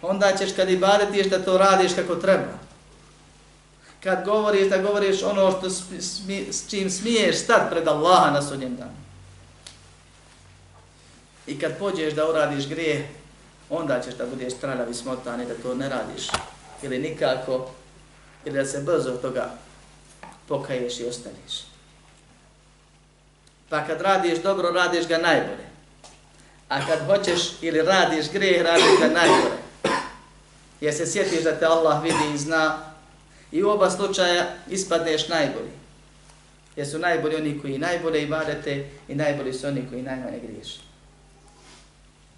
onda 0.02 0.38
ćeš 0.38 0.56
kad 0.56 0.70
ibadetiš 0.70 1.30
da 1.30 1.46
to 1.46 1.58
radiš 1.58 1.94
kako 1.96 2.16
treba. 2.16 2.64
Kad 4.04 4.26
govoriš 4.26 4.70
da 4.70 4.78
govoriš 4.78 5.24
ono 5.24 5.52
što 5.52 5.70
smi, 6.02 6.48
s 6.52 6.70
čim 6.70 6.90
smiješ 6.90 7.38
stat 7.38 7.70
pred 7.70 7.88
Allaha 7.88 8.32
na 8.32 8.42
sudnjem 8.42 8.76
danu. 8.76 9.04
I 11.48 11.60
kad 11.60 11.78
pođeš 11.78 12.14
da 12.14 12.30
uradiš 12.30 12.68
grije, 12.68 13.10
onda 13.70 14.02
ćeš 14.02 14.14
da 14.14 14.26
budeš 14.26 14.54
traljav 14.54 14.92
i 14.92 14.94
smotan 14.94 15.42
i 15.42 15.46
da 15.46 15.54
to 15.64 15.76
ne 15.76 15.90
radiš. 15.90 16.28
Ili 16.82 17.00
nikako, 17.00 17.70
ili 18.46 18.58
da 18.58 18.66
se 18.66 18.82
brzo 18.82 19.12
toga 19.12 19.52
pokaješ 20.48 21.00
i 21.00 21.06
ostaneš. 21.06 21.64
Pa 23.70 23.86
kad 23.86 24.02
radiš 24.02 24.40
dobro, 24.40 24.72
radiš 24.72 25.08
ga 25.08 25.18
najbolje. 25.18 25.68
A 26.70 26.88
kad 26.88 27.06
hoćeš 27.06 27.42
ili 27.62 27.82
radiš 27.82 28.32
grijeh, 28.32 28.64
radiš 28.64 29.00
ga 29.00 29.08
najbolje. 29.08 29.64
jer 30.82 30.94
se 30.94 31.06
sjetiš 31.06 31.44
da 31.44 31.60
te 31.60 31.66
Allah 31.66 32.04
vidi 32.04 32.34
i 32.34 32.38
zna 32.38 32.93
i 33.54 33.64
u 33.64 33.70
oba 33.70 33.92
slučaja 33.92 34.56
ispadneš 34.70 35.28
najbolji. 35.28 35.72
Jer 36.76 36.88
su 36.88 37.00
najbolji 37.00 37.36
oni 37.36 37.60
koji 37.62 37.78
najbolje 37.78 38.24
ibadete 38.24 38.90
i 39.08 39.16
najbolji 39.16 39.54
su 39.54 39.68
oni 39.68 39.86
koji 39.90 40.02
najmanje 40.02 40.40
griješe. 40.48 40.80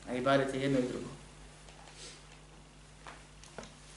A 0.10 0.14
ibadete 0.14 0.60
jedno 0.60 0.80
i 0.80 0.88
drugo. 0.92 1.08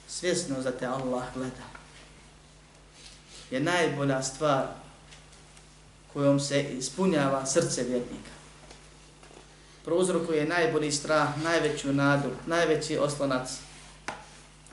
Svjesno 0.08 0.62
za 0.62 0.70
te 0.70 0.86
Allah 0.86 1.24
gleda 1.34 1.68
je 3.50 3.60
najbolja 3.60 4.22
stvar 4.22 4.66
kojom 6.12 6.40
se 6.40 6.62
ispunjava 6.62 7.46
srce 7.46 7.82
vjernika. 7.82 8.30
Prouzrokuje 9.84 10.46
najbolji 10.46 10.92
strah, 10.92 11.42
najveću 11.42 11.92
nadu, 11.92 12.28
najveći 12.46 12.98
oslonac, 12.98 13.67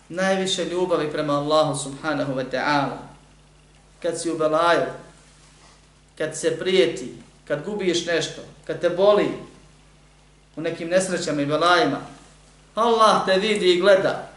najviše 0.10 0.66
ljubavi 0.66 1.12
prema 1.12 1.34
Allahu 1.34 1.80
subhanahu 1.84 2.34
wa 2.34 2.44
ta'ala. 2.52 2.98
Kad 4.02 4.22
si 4.22 4.32
u 4.32 4.38
belaju, 4.38 4.86
kad 6.18 6.38
se 6.38 6.60
prijeti, 6.60 7.14
kad 7.48 7.66
gubiš 7.66 8.06
nešto, 8.06 8.42
kad 8.68 8.82
te 8.82 8.90
boli 8.90 9.30
u 10.56 10.62
nekim 10.62 10.90
nesrećama 10.90 11.42
i 11.42 11.46
belajima, 11.46 11.98
Allah 12.76 13.26
te 13.26 13.40
vidi 13.40 13.74
i 13.74 13.82
gleda. 13.82 14.30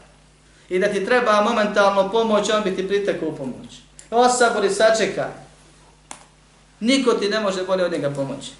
I 0.69 0.79
da 0.79 0.89
ti 0.89 1.05
treba 1.05 1.43
momentalno 1.43 2.11
pomoć, 2.11 2.51
on 2.51 2.63
bi 2.63 2.77
ti 2.77 2.89
pritekao 2.89 3.29
u 3.29 3.37
pomoć. 3.37 3.79
Osabori, 4.11 4.71
sačeka. 4.71 5.29
Niko 6.81 7.13
ti 7.13 7.29
ne 7.29 7.41
može 7.41 7.65
bolje 7.65 7.85
od 7.85 7.93
njega 7.93 8.11
pomoći. 8.11 8.51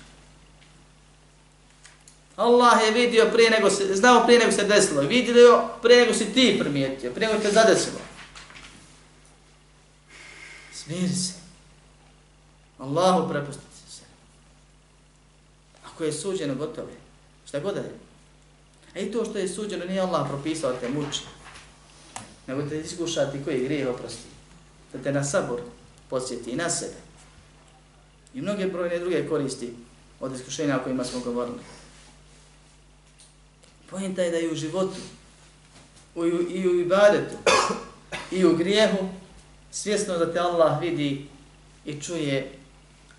Allah 2.39 2.83
je 2.85 2.91
vidio 2.91 3.31
prije 3.33 3.51
nego 3.51 3.71
se, 3.71 3.97
znao 3.97 4.25
prije 4.25 4.39
nego 4.39 4.53
se 4.53 4.65
desilo, 4.65 5.03
vidio 5.03 5.65
prije 5.83 6.01
nego 6.01 6.15
si 6.15 6.33
ti 6.33 6.57
primijetio, 6.61 7.11
prije 7.11 7.29
nego 7.29 7.43
te 7.43 7.51
zadesilo. 7.51 7.99
Smiri 10.73 11.09
se. 11.09 11.33
Allahu 12.79 13.29
prepustiti 13.29 13.93
se. 13.93 14.03
Ako 15.87 16.05
je 16.05 16.13
suđeno, 16.13 16.55
gotovo 16.55 16.89
je. 16.89 16.97
Šta 17.49 17.61
god 17.61 17.77
je. 17.77 17.95
A 18.95 18.99
i 18.99 19.13
to 19.13 19.25
što 19.25 19.39
je 19.39 19.49
suđeno 19.49 19.85
nije 19.85 20.01
Allah 20.01 20.29
propisao 20.29 20.73
te 20.73 20.89
muči. 20.89 21.21
Nego 22.47 22.63
te 22.63 22.81
iskušati 22.81 23.45
koji 23.45 23.65
grije 23.65 23.89
oprosti. 23.89 24.29
Da 24.93 25.03
te 25.03 25.13
na 25.13 25.25
sabor 25.25 25.61
podsjeti 26.11 26.51
i 26.51 26.57
na 26.57 26.71
sebe. 26.71 26.97
I 28.35 28.41
mnoge 28.41 28.67
brojne 28.67 28.99
druge 28.99 29.29
koristi 29.29 29.75
od 30.21 30.35
iskušenja 30.35 30.77
o 30.77 30.83
kojima 30.85 31.05
smo 31.05 31.21
govorili. 31.21 31.59
Pojenta 33.91 34.23
je 34.23 34.31
da 34.31 34.39
i 34.39 34.49
u 34.49 34.55
životu, 34.55 35.01
u, 36.15 36.25
i 36.27 36.69
u 36.69 36.81
ibadetu, 36.81 37.37
i 38.31 38.45
u 38.45 38.57
grijehu, 38.57 39.09
svjesno 39.71 40.19
da 40.19 40.33
te 40.33 40.39
Allah 40.39 40.81
vidi 40.81 41.29
i 41.85 42.01
čuje, 42.01 42.53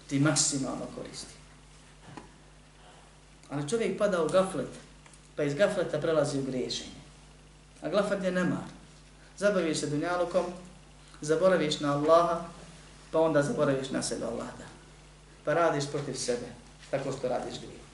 ti 0.07 0.19
maksimalno 0.19 0.85
koristi. 0.95 1.33
Ali 3.49 3.69
čovjek 3.69 3.97
pada 3.97 4.23
u 4.23 4.27
gaflet, 4.27 4.69
pa 5.35 5.43
iz 5.43 5.53
gafleta 5.53 5.99
prelazi 5.99 6.39
u 6.39 6.43
griješenje. 6.43 6.99
A 7.81 7.89
gaflet 7.89 8.23
je 8.23 8.31
nemar. 8.31 8.67
Zabaviš 9.37 9.77
se 9.77 9.87
dunjalukom, 9.87 10.45
zaboraviš 11.21 11.79
na 11.79 11.93
Allaha, 11.93 12.41
pa 13.11 13.19
onda 13.19 13.43
zaboraviš 13.43 13.89
na 13.89 14.01
sebe 14.01 14.25
Allaha. 14.25 14.65
Pa 15.45 15.53
radiš 15.53 15.83
protiv 15.91 16.13
sebe, 16.13 16.47
tako 16.91 17.11
što 17.11 17.27
radiš 17.27 17.59
grijeh. 17.59 17.88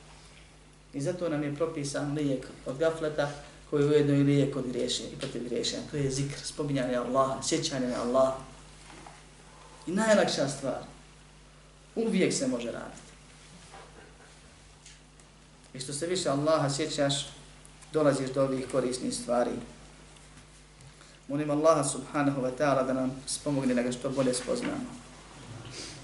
I 0.95 1.01
zato 1.01 1.29
nam 1.29 1.43
je 1.43 1.55
propisan 1.55 2.13
lijek 2.13 2.47
od 2.65 2.77
gafleta, 2.77 3.31
koji 3.69 3.83
je 3.83 3.89
ujedno 3.89 4.13
i 4.13 4.23
lijek 4.23 4.55
od 4.55 4.67
griješenja 4.67 5.09
i 5.09 5.19
protiv 5.19 5.43
griješenja. 5.43 5.83
To 5.91 5.97
je 5.97 6.11
zikr, 6.11 6.37
spominjanje 6.43 6.95
Allaha, 6.95 7.41
sjećanje 7.43 7.87
na 7.87 8.01
Allaha. 8.01 8.37
I 9.87 9.91
najlakša 9.91 10.47
stvar, 10.47 10.79
uvijek 11.95 12.33
se 12.33 12.47
može 12.47 12.71
raditi. 12.71 13.01
I 15.73 15.79
što 15.79 15.93
se 15.93 16.07
više 16.07 16.29
Allaha 16.29 16.69
sjećaš, 16.69 17.27
dolaziš 17.93 18.29
do 18.29 18.43
ovih 18.43 18.65
korisnih 18.71 19.13
stvari. 19.13 19.51
Molim 21.27 21.51
Allaha 21.51 21.83
subhanahu 21.83 22.41
wa 22.41 22.51
ta'ala 22.57 22.87
da 22.87 22.93
nam 22.93 23.11
spomogne 23.25 23.73
da 23.73 23.81
ga 23.81 23.91
što 23.91 24.09
bolje 24.09 24.33
spoznamo. 24.33 25.05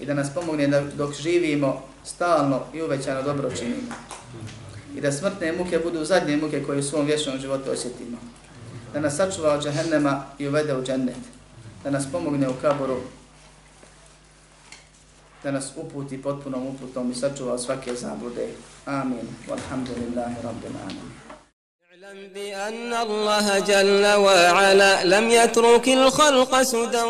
I 0.00 0.06
da 0.06 0.14
nas 0.14 0.34
pomogne 0.34 0.66
da 0.66 0.80
dok 0.80 1.14
živimo 1.14 1.82
stalno 2.04 2.62
i 2.74 2.82
uvećano 2.82 3.22
dobro 3.22 3.50
činimo 3.50 3.94
I 4.95 5.01
da 5.01 5.11
smrtne 5.11 5.51
muke 5.51 5.79
budu 5.79 6.05
zadnje 6.05 6.37
muke 6.37 6.63
koje 6.63 6.79
u 6.79 6.83
svom 6.83 7.05
vječnom 7.05 7.39
životu 7.39 7.71
osjetimo. 7.71 8.17
Da 8.93 8.99
nas 8.99 9.15
sačuva 9.15 9.53
od 9.53 9.63
džahennema 9.63 10.25
i 10.39 10.47
uvede 10.47 10.75
u 10.75 10.83
džennet. 10.83 11.23
Da 11.83 11.89
nas 11.89 12.11
pomogne 12.11 12.49
u 12.49 12.53
kaboru. 12.61 12.97
Da 15.43 15.51
nas 15.51 15.71
uputi 15.75 16.21
potpunom 16.21 16.67
uputom 16.67 17.11
i 17.11 17.15
sačuva 17.15 17.53
od 17.53 17.63
svake 17.63 17.95
zablude. 17.95 18.47
Amin. 18.85 19.27
Walhamdulillahi 19.49 20.35
rabbil 20.43 20.77
alamin. 20.83 21.27
اعلم 22.07 22.27
بأن 22.33 22.93
الله 22.93 23.59
جل 23.59 24.05
وعلا 24.05 25.03
لم 25.03 25.29
يترك 25.29 25.87
الخلق 25.87 26.61
سدى 26.61 27.03